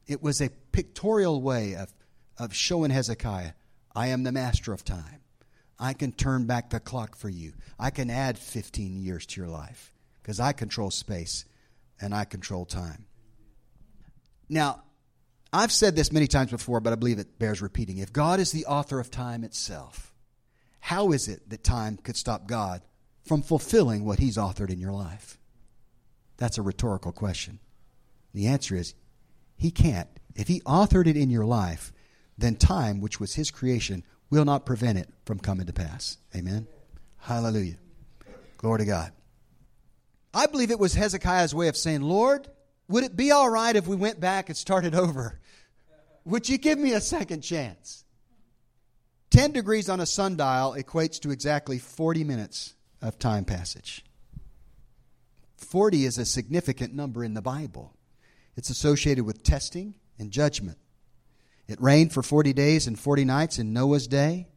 It 0.07 0.23
was 0.23 0.41
a 0.41 0.51
pictorial 0.73 1.41
way 1.41 1.77
of, 1.77 1.95
of 2.39 2.55
showing 2.55 2.91
Hezekiah, 2.91 3.53
I 3.95 4.09
am 4.09 4.25
the 4.25 4.33
master 4.33 4.73
of 4.73 4.85
time. 4.85 5.21
I 5.79 5.93
can 5.95 6.13
turn 6.13 6.47
back 6.47 6.71
the 6.71 6.81
clock 6.81 7.17
for 7.17 7.29
you. 7.29 7.53
I 7.79 7.91
can 7.91 8.11
add 8.11 8.39
15 8.39 8.97
years 8.97 9.25
to 9.27 9.41
your 9.41 9.49
life 9.49 9.93
because 10.23 10.41
I 10.41 10.53
control 10.53 10.91
space 10.91 11.45
and 12.01 12.15
I 12.15 12.25
control 12.25 12.65
time. 12.65 13.07
Now, 14.49 14.83
I've 15.53 15.73
said 15.73 15.97
this 15.97 16.13
many 16.13 16.27
times 16.27 16.51
before, 16.51 16.81
but 16.81 16.93
I 16.93 16.97
believe 16.97 17.19
it 17.19 17.39
bears 17.39 17.61
repeating. 17.61 17.99
If 17.99 18.13
God 18.13 18.41
is 18.41 18.53
the 18.53 18.67
author 18.67 19.01
of 19.01 19.11
time 19.11 19.45
itself, 19.45 20.15
how 20.81 21.13
is 21.13 21.29
it 21.29 21.49
that 21.51 21.65
time 21.65 21.97
could 21.97 22.17
stop 22.17 22.47
God 22.47 22.83
from 23.25 23.43
fulfilling 23.43 24.05
what 24.05 24.19
He's 24.19 24.37
authored 24.37 24.71
in 24.71 24.81
your 24.81 24.93
life? 24.93 25.39
That's 26.37 26.59
a 26.59 26.63
rhetorical 26.63 27.13
question. 27.13 27.59
The 28.33 28.47
answer 28.47 28.77
is 28.77 28.95
He 29.57 29.71
can't. 29.71 30.09
If 30.35 30.49
He 30.49 30.61
authored 30.61 31.07
it 31.07 31.17
in 31.17 31.31
your 31.31 31.45
life, 31.45 31.93
then 32.39 32.55
time, 32.55 33.01
which 33.01 33.21
was 33.21 33.35
His 33.35 33.51
creation, 33.51 34.05
will 34.31 34.45
not 34.45 34.65
prevent 34.65 34.99
it 34.99 35.11
from 35.27 35.41
coming 35.41 35.67
to 35.67 35.73
pass. 35.73 36.17
Amen? 36.35 36.67
Hallelujah. 37.19 37.77
Glory 38.57 38.79
to 38.79 38.85
God. 38.85 39.13
I 40.33 40.47
believe 40.47 40.71
it 40.71 40.79
was 40.79 40.95
Hezekiah's 40.95 41.55
way 41.55 41.69
of 41.69 41.77
saying, 41.77 42.03
Lord, 42.03 42.49
would 42.89 43.05
it 43.05 43.17
be 43.17 43.31
all 43.31 43.51
right 43.51 43.75
if 43.75 43.87
we 43.87 43.97
went 43.97 44.21
back 44.21 44.49
and 44.49 44.57
started 44.57 44.95
over? 44.95 45.41
Would 46.25 46.49
you 46.49 46.59
give 46.59 46.79
me 46.79 46.93
a 46.93 47.01
second 47.01 47.43
chance? 47.43 48.05
10 49.31 49.53
degrees 49.53 49.89
on 49.89 50.01
a 50.01 50.07
sundial 50.07 50.75
equates 50.77 51.21
to 51.21 51.31
exactly 51.31 51.79
40 51.79 52.25
minutes 52.25 52.75
of 53.01 53.19
time 53.19 53.45
passage. 53.45 54.05
40 55.57 56.05
is 56.05 56.19
a 56.19 56.25
significant 56.25 56.95
number 56.95 57.23
in 57.23 57.35
the 57.35 57.43
Bible. 57.43 57.95
It's 58.57 58.71
associated 58.71 59.25
with 59.25 59.43
testing 59.43 59.95
and 60.19 60.31
judgment. 60.31 60.79
It 61.69 61.81
rained 61.81 62.13
for 62.13 62.23
40 62.23 62.53
days 62.53 62.87
and 62.87 62.99
40 62.99 63.25
nights 63.25 63.59
in 63.59 63.73
Noah's 63.73 64.09
day. 64.09 64.49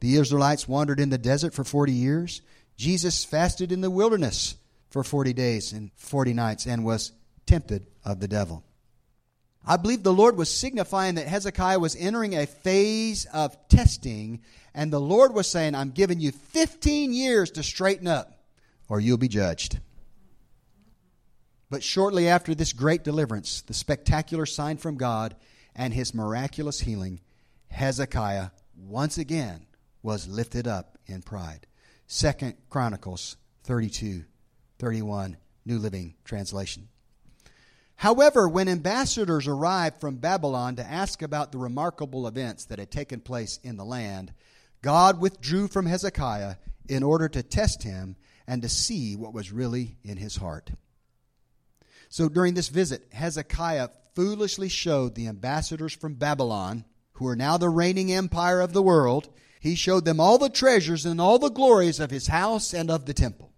The 0.00 0.16
Israelites 0.16 0.68
wandered 0.68 1.00
in 1.00 1.08
the 1.08 1.18
desert 1.18 1.54
for 1.54 1.64
40 1.64 1.92
years. 1.92 2.42
Jesus 2.76 3.24
fasted 3.24 3.72
in 3.72 3.80
the 3.80 3.90
wilderness 3.90 4.56
for 4.90 5.02
40 5.04 5.32
days 5.32 5.72
and 5.72 5.90
40 5.96 6.34
nights 6.34 6.66
and 6.66 6.84
was 6.84 7.12
tempted 7.46 7.86
of 8.04 8.20
the 8.20 8.28
devil. 8.28 8.64
I 9.66 9.76
believe 9.76 10.02
the 10.02 10.12
Lord 10.12 10.36
was 10.36 10.50
signifying 10.50 11.16
that 11.16 11.28
Hezekiah 11.28 11.78
was 11.78 11.96
entering 11.96 12.34
a 12.34 12.46
phase 12.46 13.26
of 13.26 13.56
testing, 13.68 14.40
and 14.74 14.92
the 14.92 15.00
Lord 15.00 15.34
was 15.34 15.48
saying, 15.48 15.74
I'm 15.74 15.90
giving 15.90 16.18
you 16.18 16.32
15 16.32 17.12
years 17.12 17.50
to 17.52 17.62
straighten 17.62 18.06
up, 18.06 18.32
or 18.88 19.00
you'll 19.00 19.18
be 19.18 19.28
judged. 19.28 19.78
But 21.68 21.82
shortly 21.84 22.26
after 22.26 22.54
this 22.54 22.72
great 22.72 23.04
deliverance, 23.04 23.60
the 23.60 23.74
spectacular 23.74 24.46
sign 24.46 24.78
from 24.78 24.96
God, 24.96 25.36
and 25.76 25.94
his 25.94 26.14
miraculous 26.14 26.80
healing, 26.80 27.20
Hezekiah 27.68 28.48
once 28.76 29.18
again 29.18 29.66
was 30.02 30.26
lifted 30.26 30.66
up 30.66 30.98
in 31.06 31.22
pride. 31.22 31.66
Second 32.06 32.54
Chronicles 32.70 33.36
32, 33.64 34.24
31, 34.80 35.36
New 35.66 35.78
Living 35.78 36.14
Translation. 36.24 36.88
However, 37.96 38.48
when 38.48 38.66
ambassadors 38.66 39.46
arrived 39.46 40.00
from 40.00 40.16
Babylon 40.16 40.76
to 40.76 40.90
ask 40.90 41.20
about 41.20 41.52
the 41.52 41.58
remarkable 41.58 42.26
events 42.26 42.64
that 42.64 42.78
had 42.78 42.90
taken 42.90 43.20
place 43.20 43.60
in 43.62 43.76
the 43.76 43.84
land, 43.84 44.32
God 44.80 45.20
withdrew 45.20 45.68
from 45.68 45.84
Hezekiah 45.84 46.54
in 46.88 47.02
order 47.02 47.28
to 47.28 47.42
test 47.42 47.82
him 47.82 48.16
and 48.46 48.62
to 48.62 48.70
see 48.70 49.16
what 49.16 49.34
was 49.34 49.52
really 49.52 49.98
in 50.02 50.16
his 50.16 50.36
heart. 50.36 50.70
So 52.08 52.30
during 52.30 52.54
this 52.54 52.68
visit, 52.68 53.06
Hezekiah 53.12 53.90
foolishly 54.14 54.70
showed 54.70 55.14
the 55.14 55.28
ambassadors 55.28 55.92
from 55.92 56.14
Babylon, 56.14 56.86
who 57.12 57.26
are 57.28 57.36
now 57.36 57.58
the 57.58 57.68
reigning 57.68 58.10
empire 58.10 58.62
of 58.62 58.72
the 58.72 58.82
world, 58.82 59.28
he 59.60 59.74
showed 59.74 60.06
them 60.06 60.18
all 60.18 60.38
the 60.38 60.48
treasures 60.48 61.04
and 61.04 61.20
all 61.20 61.38
the 61.38 61.50
glories 61.50 62.00
of 62.00 62.10
his 62.10 62.28
house 62.28 62.72
and 62.72 62.90
of 62.90 63.04
the 63.04 63.12
temple. 63.12 63.49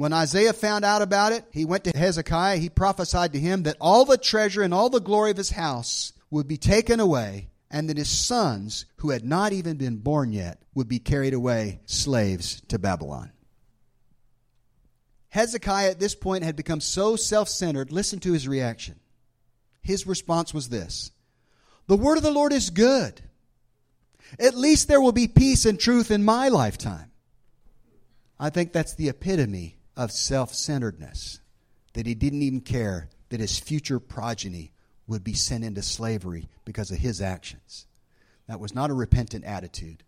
When 0.00 0.14
Isaiah 0.14 0.54
found 0.54 0.82
out 0.82 1.02
about 1.02 1.32
it, 1.32 1.44
he 1.52 1.66
went 1.66 1.84
to 1.84 1.90
Hezekiah. 1.94 2.56
He 2.56 2.70
prophesied 2.70 3.34
to 3.34 3.38
him 3.38 3.64
that 3.64 3.76
all 3.82 4.06
the 4.06 4.16
treasure 4.16 4.62
and 4.62 4.72
all 4.72 4.88
the 4.88 4.98
glory 4.98 5.30
of 5.30 5.36
his 5.36 5.50
house 5.50 6.14
would 6.30 6.48
be 6.48 6.56
taken 6.56 7.00
away, 7.00 7.50
and 7.70 7.86
that 7.86 7.98
his 7.98 8.08
sons, 8.08 8.86
who 8.96 9.10
had 9.10 9.26
not 9.26 9.52
even 9.52 9.76
been 9.76 9.98
born 9.98 10.32
yet, 10.32 10.62
would 10.74 10.88
be 10.88 11.00
carried 11.00 11.34
away 11.34 11.80
slaves 11.84 12.62
to 12.68 12.78
Babylon. 12.78 13.30
Hezekiah 15.28 15.90
at 15.90 16.00
this 16.00 16.14
point 16.14 16.44
had 16.44 16.56
become 16.56 16.80
so 16.80 17.14
self 17.14 17.50
centered. 17.50 17.92
Listen 17.92 18.20
to 18.20 18.32
his 18.32 18.48
reaction. 18.48 18.98
His 19.82 20.06
response 20.06 20.54
was 20.54 20.70
this 20.70 21.10
The 21.88 21.96
word 21.98 22.16
of 22.16 22.22
the 22.22 22.30
Lord 22.30 22.54
is 22.54 22.70
good. 22.70 23.20
At 24.38 24.56
least 24.56 24.88
there 24.88 25.02
will 25.02 25.12
be 25.12 25.28
peace 25.28 25.66
and 25.66 25.78
truth 25.78 26.10
in 26.10 26.24
my 26.24 26.48
lifetime. 26.48 27.12
I 28.38 28.48
think 28.48 28.72
that's 28.72 28.94
the 28.94 29.10
epitome 29.10 29.76
of 30.00 30.10
self 30.10 30.54
centeredness, 30.54 31.40
that 31.92 32.06
he 32.06 32.14
didn't 32.14 32.40
even 32.40 32.62
care 32.62 33.10
that 33.28 33.38
his 33.38 33.58
future 33.58 34.00
progeny 34.00 34.72
would 35.06 35.22
be 35.22 35.34
sent 35.34 35.62
into 35.62 35.82
slavery 35.82 36.48
because 36.64 36.90
of 36.90 36.96
his 36.96 37.20
actions. 37.20 37.86
That 38.48 38.60
was 38.60 38.74
not 38.74 38.88
a 38.88 38.94
repentant 38.94 39.44
attitude. 39.44 40.02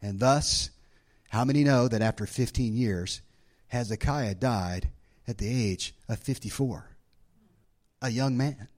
And 0.00 0.20
thus, 0.20 0.70
how 1.30 1.44
many 1.44 1.64
know 1.64 1.88
that 1.88 2.02
after 2.02 2.24
15 2.24 2.76
years, 2.76 3.20
Hezekiah 3.66 4.36
died 4.36 4.90
at 5.26 5.38
the 5.38 5.48
age 5.48 5.92
of 6.08 6.20
54? 6.20 6.90
A 8.00 8.10
young 8.10 8.36
man. 8.36 8.68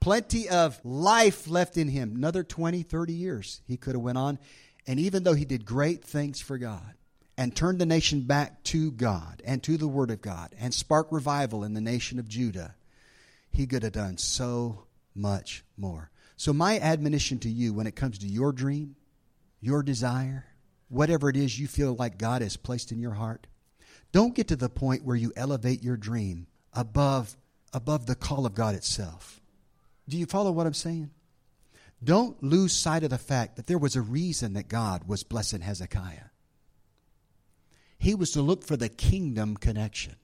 Plenty 0.00 0.48
of 0.48 0.80
life 0.84 1.48
left 1.48 1.76
in 1.76 1.88
him. 1.88 2.14
Another 2.16 2.42
20, 2.42 2.82
30 2.82 3.12
years 3.12 3.60
he 3.66 3.76
could 3.76 3.94
have 3.94 4.02
went 4.02 4.18
on. 4.18 4.38
And 4.86 4.98
even 4.98 5.22
though 5.22 5.34
he 5.34 5.44
did 5.44 5.66
great 5.66 6.02
things 6.02 6.40
for 6.40 6.56
God 6.56 6.94
and 7.36 7.54
turn 7.54 7.78
the 7.78 7.86
nation 7.86 8.22
back 8.22 8.62
to 8.64 8.90
God 8.92 9.42
and 9.44 9.62
to 9.62 9.76
the 9.76 9.88
Word 9.88 10.10
of 10.10 10.22
God 10.22 10.54
and 10.58 10.72
spark 10.72 11.08
revival 11.10 11.64
in 11.64 11.74
the 11.74 11.80
nation 11.80 12.18
of 12.18 12.28
Judah, 12.28 12.74
he 13.50 13.66
could 13.66 13.82
have 13.82 13.92
done 13.92 14.18
so 14.18 14.84
much 15.14 15.64
more. 15.76 16.10
So, 16.36 16.52
my 16.52 16.78
admonition 16.78 17.38
to 17.40 17.48
you 17.48 17.72
when 17.72 17.86
it 17.86 17.96
comes 17.96 18.18
to 18.18 18.26
your 18.26 18.52
dream, 18.52 18.96
your 19.60 19.82
desire, 19.82 20.46
whatever 20.88 21.28
it 21.28 21.36
is 21.36 21.58
you 21.58 21.66
feel 21.66 21.94
like 21.94 22.18
God 22.18 22.42
has 22.42 22.56
placed 22.56 22.92
in 22.92 22.98
your 22.98 23.14
heart, 23.14 23.46
don't 24.12 24.34
get 24.34 24.48
to 24.48 24.56
the 24.56 24.68
point 24.68 25.04
where 25.04 25.16
you 25.16 25.32
elevate 25.36 25.82
your 25.82 25.96
dream 25.96 26.46
above, 26.72 27.36
above 27.72 28.06
the 28.06 28.14
call 28.14 28.46
of 28.46 28.54
God 28.54 28.74
itself. 28.74 29.40
Do 30.08 30.16
you 30.16 30.26
follow 30.26 30.52
what 30.52 30.66
I'm 30.66 30.74
saying? 30.74 31.10
Don't 32.02 32.42
lose 32.42 32.72
sight 32.72 33.02
of 33.02 33.10
the 33.10 33.18
fact 33.18 33.56
that 33.56 33.66
there 33.66 33.78
was 33.78 33.96
a 33.96 34.02
reason 34.02 34.52
that 34.54 34.68
God 34.68 35.08
was 35.08 35.22
blessing 35.22 35.62
Hezekiah. 35.62 36.30
He 38.04 38.14
was 38.14 38.32
to 38.32 38.42
look 38.42 38.62
for 38.62 38.76
the 38.76 38.90
kingdom 38.90 39.56
connection. 39.56 40.16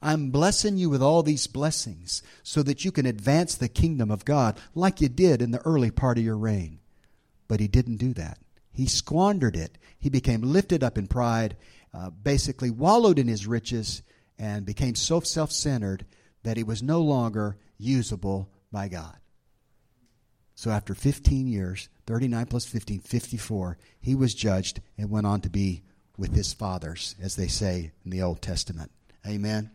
I'm 0.00 0.30
blessing 0.30 0.76
you 0.76 0.88
with 0.88 1.02
all 1.02 1.24
these 1.24 1.48
blessings 1.48 2.22
so 2.44 2.62
that 2.62 2.84
you 2.84 2.92
can 2.92 3.06
advance 3.06 3.56
the 3.56 3.68
kingdom 3.68 4.08
of 4.12 4.24
God 4.24 4.56
like 4.72 5.00
you 5.00 5.08
did 5.08 5.42
in 5.42 5.50
the 5.50 5.60
early 5.66 5.90
part 5.90 6.16
of 6.16 6.22
your 6.22 6.36
reign. 6.36 6.78
But 7.48 7.58
he 7.58 7.66
didn't 7.66 7.96
do 7.96 8.14
that. 8.14 8.38
He 8.70 8.86
squandered 8.86 9.56
it. 9.56 9.78
He 9.98 10.10
became 10.10 10.42
lifted 10.42 10.84
up 10.84 10.96
in 10.96 11.08
pride, 11.08 11.56
uh, 11.92 12.10
basically 12.10 12.70
wallowed 12.70 13.18
in 13.18 13.26
his 13.26 13.48
riches, 13.48 14.02
and 14.38 14.64
became 14.64 14.94
so 14.94 15.18
self 15.18 15.50
centered 15.50 16.06
that 16.44 16.56
he 16.56 16.62
was 16.62 16.84
no 16.84 17.00
longer 17.00 17.56
usable 17.78 18.48
by 18.70 18.86
God. 18.86 19.16
So 20.54 20.70
after 20.70 20.94
15 20.94 21.48
years, 21.48 21.88
39 22.06 22.46
plus 22.46 22.64
15, 22.64 23.00
54, 23.00 23.76
he 24.00 24.14
was 24.14 24.36
judged 24.36 24.80
and 24.96 25.10
went 25.10 25.26
on 25.26 25.40
to 25.40 25.50
be 25.50 25.82
with 26.16 26.34
his 26.34 26.52
fathers, 26.52 27.14
as 27.20 27.36
they 27.36 27.48
say 27.48 27.92
in 28.04 28.10
the 28.10 28.22
Old 28.22 28.40
Testament. 28.40 28.90
Amen. 29.26 29.70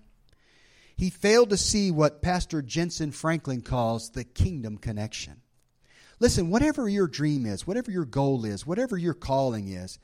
He 0.95 1.09
failed 1.09 1.49
to 1.51 1.57
see 1.57 1.91
what 1.91 2.21
Pastor 2.21 2.61
Jentezen 2.61 3.13
Franklin 3.13 3.61
calls 3.61 4.09
the 4.09 4.23
kingdom 4.23 4.77
connection. 4.77 5.41
Listen, 6.19 6.49
whatever 6.49 6.89
your 6.89 7.07
dream 7.07 7.45
is, 7.45 7.65
whatever 7.65 7.89
your 7.91 8.05
goal 8.05 8.43
is, 8.43 8.67
whatever 8.67 8.97
your 8.97 9.13
calling 9.13 9.69
is, 9.69 9.97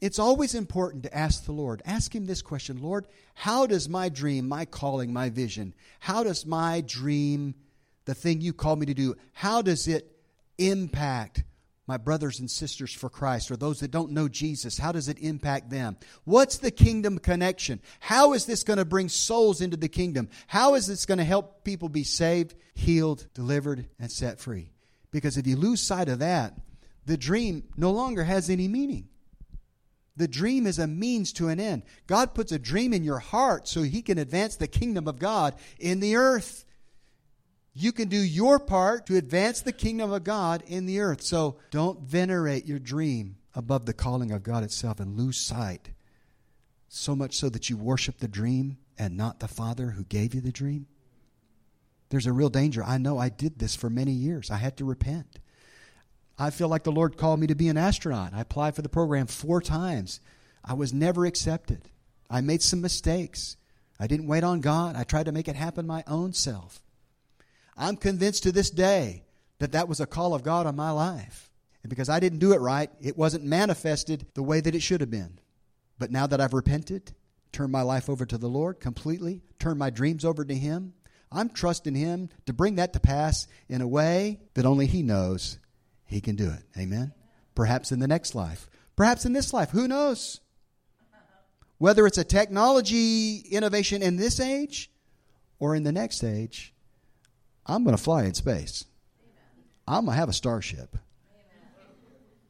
it's 0.00 0.18
always 0.18 0.54
important 0.54 1.04
to 1.04 1.16
ask 1.16 1.44
the 1.44 1.52
Lord. 1.52 1.82
Ask 1.84 2.14
Him 2.14 2.26
this 2.26 2.42
question 2.42 2.82
Lord, 2.82 3.06
how 3.34 3.66
does 3.66 3.88
my 3.88 4.08
dream, 4.08 4.48
my 4.48 4.64
calling, 4.64 5.12
my 5.12 5.30
vision, 5.30 5.74
how 6.00 6.24
does 6.24 6.46
my 6.46 6.82
dream, 6.86 7.54
the 8.06 8.14
thing 8.14 8.40
you 8.40 8.52
call 8.52 8.76
me 8.76 8.86
to 8.86 8.94
do, 8.94 9.14
how 9.32 9.62
does 9.62 9.86
it 9.86 10.10
impact 10.58 11.44
my 11.90 11.96
brothers 11.96 12.38
and 12.38 12.48
sisters 12.48 12.92
for 12.92 13.10
Christ 13.10 13.50
or 13.50 13.56
those 13.56 13.80
that 13.80 13.90
don't 13.90 14.12
know 14.12 14.28
Jesus? 14.28 14.78
How 14.78 14.92
does 14.92 15.08
it 15.08 15.18
impact 15.18 15.70
them? 15.70 15.96
What's 16.22 16.58
the 16.58 16.70
kingdom 16.70 17.18
connection? 17.18 17.80
How 17.98 18.32
is 18.32 18.46
this 18.46 18.62
going 18.62 18.76
to 18.76 18.84
bring 18.84 19.08
souls 19.08 19.60
into 19.60 19.76
the 19.76 19.88
kingdom? 19.88 20.28
How 20.46 20.76
is 20.76 20.86
this 20.86 21.04
going 21.04 21.18
to 21.18 21.24
help 21.24 21.64
people 21.64 21.88
be 21.88 22.04
saved, 22.04 22.54
healed, 22.74 23.26
delivered, 23.34 23.88
and 23.98 24.08
set 24.08 24.38
free? 24.38 24.70
Because 25.10 25.36
if 25.36 25.48
you 25.48 25.56
lose 25.56 25.80
sight 25.80 26.08
of 26.08 26.20
that, 26.20 26.56
the 27.06 27.16
dream 27.16 27.64
no 27.76 27.90
longer 27.90 28.22
has 28.22 28.48
any 28.48 28.68
meaning. 28.68 29.08
The 30.16 30.28
dream 30.28 30.68
is 30.68 30.78
a 30.78 30.86
means 30.86 31.32
to 31.32 31.48
an 31.48 31.58
end. 31.58 31.82
God 32.06 32.34
puts 32.34 32.52
a 32.52 32.58
dream 32.60 32.92
in 32.92 33.02
your 33.02 33.18
heart 33.18 33.66
so 33.66 33.82
He 33.82 34.00
can 34.00 34.16
advance 34.16 34.54
the 34.54 34.68
kingdom 34.68 35.08
of 35.08 35.18
God 35.18 35.56
in 35.80 35.98
the 35.98 36.14
earth 36.14 36.64
you 37.72 37.92
can 37.92 38.08
do 38.08 38.18
your 38.18 38.58
part 38.58 39.06
to 39.06 39.16
advance 39.16 39.60
the 39.60 39.72
kingdom 39.72 40.12
of 40.12 40.24
God 40.24 40.62
in 40.66 40.86
the 40.86 41.00
earth. 41.00 41.22
So 41.22 41.56
don't 41.70 42.00
venerate 42.00 42.66
your 42.66 42.78
dream 42.78 43.36
above 43.54 43.86
the 43.86 43.92
calling 43.92 44.32
of 44.32 44.42
God 44.42 44.64
itself 44.64 45.00
and 45.00 45.16
lose 45.16 45.38
sight. 45.38 45.90
So 46.88 47.14
much 47.14 47.36
so 47.36 47.48
that 47.48 47.70
you 47.70 47.76
worship 47.76 48.18
the 48.18 48.28
dream 48.28 48.78
and 48.98 49.16
not 49.16 49.40
the 49.40 49.48
Father 49.48 49.90
who 49.90 50.04
gave 50.04 50.34
you 50.34 50.40
the 50.40 50.52
dream. 50.52 50.86
There's 52.08 52.26
a 52.26 52.32
real 52.32 52.48
danger. 52.48 52.82
I 52.82 52.98
know 52.98 53.18
I 53.18 53.28
did 53.28 53.58
this 53.58 53.76
for 53.76 53.88
many 53.88 54.10
years. 54.10 54.50
I 54.50 54.56
had 54.56 54.76
to 54.78 54.84
repent. 54.84 55.38
I 56.36 56.50
feel 56.50 56.68
like 56.68 56.82
the 56.82 56.90
Lord 56.90 57.16
called 57.16 57.38
me 57.38 57.46
to 57.46 57.54
be 57.54 57.68
an 57.68 57.76
astronaut. 57.76 58.34
I 58.34 58.40
applied 58.40 58.74
for 58.74 58.82
the 58.82 58.88
program 58.88 59.26
four 59.26 59.60
times. 59.60 60.20
I 60.64 60.74
was 60.74 60.92
never 60.92 61.24
accepted. 61.24 61.88
I 62.28 62.40
made 62.40 62.62
some 62.62 62.80
mistakes. 62.80 63.56
I 64.00 64.08
didn't 64.08 64.26
wait 64.26 64.42
on 64.42 64.60
God. 64.60 64.96
I 64.96 65.04
tried 65.04 65.26
to 65.26 65.32
make 65.32 65.46
it 65.46 65.54
happen 65.56 65.86
my 65.86 66.02
own 66.06 66.32
self. 66.32 66.82
I'm 67.80 67.96
convinced 67.96 68.42
to 68.44 68.52
this 68.52 68.70
day 68.70 69.24
that 69.58 69.72
that 69.72 69.88
was 69.88 70.00
a 70.00 70.06
call 70.06 70.34
of 70.34 70.42
God 70.42 70.66
on 70.66 70.76
my 70.76 70.90
life. 70.90 71.50
And 71.82 71.90
because 71.90 72.08
I 72.08 72.20
didn't 72.20 72.38
do 72.38 72.52
it 72.52 72.60
right, 72.60 72.90
it 73.00 73.16
wasn't 73.16 73.44
manifested 73.44 74.26
the 74.34 74.42
way 74.42 74.60
that 74.60 74.74
it 74.74 74.82
should 74.82 75.00
have 75.00 75.10
been. 75.10 75.38
But 75.98 76.10
now 76.10 76.26
that 76.26 76.40
I've 76.40 76.52
repented, 76.52 77.12
turned 77.52 77.72
my 77.72 77.82
life 77.82 78.10
over 78.10 78.26
to 78.26 78.38
the 78.38 78.48
Lord 78.48 78.80
completely, 78.80 79.42
turned 79.58 79.78
my 79.78 79.90
dreams 79.90 80.24
over 80.24 80.44
to 80.44 80.54
Him, 80.54 80.92
I'm 81.32 81.48
trusting 81.48 81.94
Him 81.94 82.28
to 82.46 82.52
bring 82.52 82.76
that 82.76 82.92
to 82.92 83.00
pass 83.00 83.46
in 83.68 83.80
a 83.80 83.88
way 83.88 84.40
that 84.54 84.66
only 84.66 84.86
He 84.86 85.02
knows 85.02 85.58
He 86.04 86.20
can 86.20 86.36
do 86.36 86.50
it. 86.50 86.64
Amen? 86.78 87.12
Perhaps 87.54 87.92
in 87.92 87.98
the 87.98 88.08
next 88.08 88.34
life. 88.34 88.68
Perhaps 88.96 89.24
in 89.24 89.32
this 89.32 89.52
life. 89.52 89.70
Who 89.70 89.88
knows? 89.88 90.40
Whether 91.78 92.06
it's 92.06 92.18
a 92.18 92.24
technology 92.24 93.38
innovation 93.38 94.02
in 94.02 94.16
this 94.16 94.38
age 94.38 94.90
or 95.58 95.74
in 95.74 95.82
the 95.82 95.92
next 95.92 96.22
age, 96.22 96.74
I'm 97.66 97.84
going 97.84 97.96
to 97.96 98.02
fly 98.02 98.24
in 98.24 98.34
space. 98.34 98.84
I'm 99.86 100.06
going 100.06 100.14
to 100.14 100.20
have 100.20 100.28
a 100.28 100.34
starship. 100.34 100.96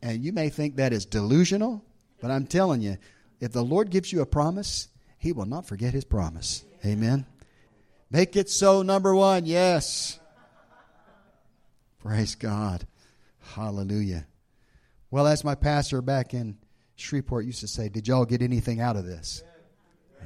And 0.02 0.24
you 0.24 0.32
may 0.32 0.48
think 0.48 0.76
that 0.76 0.92
is 0.92 1.04
delusional, 1.04 1.84
but 2.20 2.30
I'm 2.30 2.46
telling 2.46 2.80
you, 2.80 2.96
if 3.40 3.52
the 3.52 3.64
Lord 3.64 3.90
gives 3.90 4.12
you 4.12 4.20
a 4.20 4.26
promise, 4.26 4.88
He 5.18 5.32
will 5.32 5.46
not 5.46 5.66
forget 5.66 5.92
His 5.92 6.04
promise. 6.04 6.64
Amen. 6.84 7.26
Make 8.10 8.36
it 8.36 8.48
so, 8.48 8.82
number 8.82 9.14
one. 9.14 9.46
Yes. 9.46 10.18
Praise 12.00 12.34
God. 12.34 12.86
Hallelujah. 13.40 14.26
Well, 15.10 15.26
as 15.26 15.44
my 15.44 15.54
pastor 15.54 16.00
back 16.00 16.34
in 16.34 16.56
Shreveport 16.96 17.44
used 17.44 17.60
to 17.60 17.68
say, 17.68 17.88
did 17.88 18.08
y'all 18.08 18.24
get 18.24 18.42
anything 18.42 18.80
out 18.80 18.96
of 18.96 19.04
this? 19.04 19.42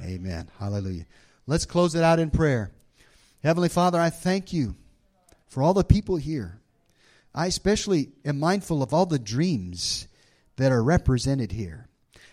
Amen. 0.03 0.49
Hallelujah. 0.59 1.05
Let's 1.47 1.65
close 1.65 1.95
it 1.95 2.03
out 2.03 2.19
in 2.19 2.31
prayer. 2.31 2.71
Heavenly 3.45 3.69
Father, 3.69 3.99
I 3.99 4.09
thank 4.09 4.53
you 4.53 4.75
for 5.49 5.61
all 5.61 5.75
the 5.75 5.83
people 5.83 6.15
here. 6.15 6.61
I 7.31 7.45
especially 7.45 8.09
am 8.25 8.39
mindful 8.39 8.81
of 8.81 8.91
all 8.91 9.05
the 9.05 9.19
dreams 9.19 10.07
that 10.55 10.71
are 10.71 10.83
represented 10.83 11.51
here. 11.51 11.87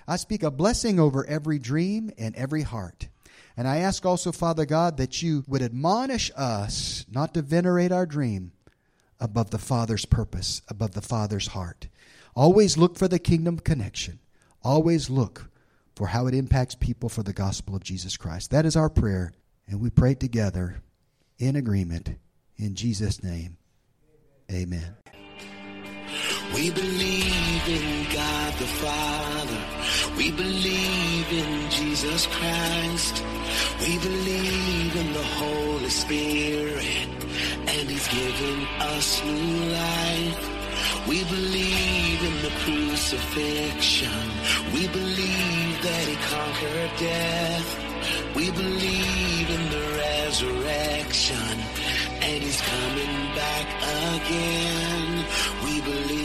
I 0.09 0.17
speak 0.17 0.43
a 0.43 0.51
blessing 0.51 0.99
over 0.99 1.27
every 1.27 1.59
dream 1.59 2.11
and 2.17 2.35
every 2.35 2.63
heart. 2.63 3.09
And 3.59 3.69
I 3.69 3.81
ask 3.81 4.07
also, 4.07 4.33
Father 4.33 4.65
God, 4.65 4.97
that 4.97 5.21
you 5.21 5.45
would 5.47 5.61
admonish 5.61 6.31
us 6.35 7.05
not 7.13 7.35
to 7.35 7.43
venerate 7.43 7.93
our 7.93 8.07
dream 8.07 8.53
above 9.21 9.51
the 9.51 9.59
Father's 9.59 10.07
purpose, 10.07 10.63
above 10.69 10.93
the 10.93 11.03
Father's 11.03 11.49
heart. 11.49 11.89
Always 12.35 12.79
look 12.79 12.97
for 12.97 13.07
the 13.07 13.19
kingdom 13.19 13.59
connection. 13.59 14.19
Always 14.63 15.11
look 15.11 15.51
for 15.95 16.07
how 16.07 16.27
it 16.27 16.33
impacts 16.35 16.75
people 16.75 17.11
for 17.11 17.23
the 17.23 17.35
gospel 17.35 17.77
of 17.77 17.85
Jesus 17.85 18.17
Christ. 18.17 18.51
That 18.51 18.65
is 18.65 18.77
our 18.77 18.89
prayer, 18.89 19.35
and 19.69 19.79
we 19.79 19.91
pray 19.91 20.15
together 20.15 20.81
in 21.43 21.57
agreement. 21.57 22.09
In 22.57 22.77
Jesus' 22.77 23.21
name, 23.21 23.57
amen. 24.49 24.95
We 26.55 26.71
believe 26.71 27.69
in 27.69 28.15
God 28.15 28.53
the 28.61 28.71
Father. 28.79 29.61
We 30.17 30.31
believe 30.31 31.33
in 31.33 31.71
Jesus 31.71 32.27
Christ. 32.27 33.25
We 33.81 33.99
believe 33.99 34.95
in 34.95 35.13
the 35.13 35.29
Holy 35.43 35.89
Spirit. 35.89 37.09
And 37.67 37.91
He's 37.91 38.07
given 38.07 38.67
us 38.79 39.25
new 39.25 39.73
life. 39.73 40.62
We 41.09 41.25
believe 41.25 42.21
in 42.23 42.37
the 42.43 42.53
crucifixion. 42.65 44.23
We 44.75 44.89
believe 44.89 45.83
that 45.83 46.05
He 46.09 46.17
conquered 46.35 46.93
death. 46.99 47.69
We 48.35 48.51
believe 48.51 49.51
in 49.51 49.71
the 49.71 49.85
resurrection 49.99 51.59
and 52.23 52.43
he's 52.43 52.61
coming 52.61 53.35
back 53.35 53.67
again. 54.15 55.25
We 55.65 55.81
believe. 55.81 56.22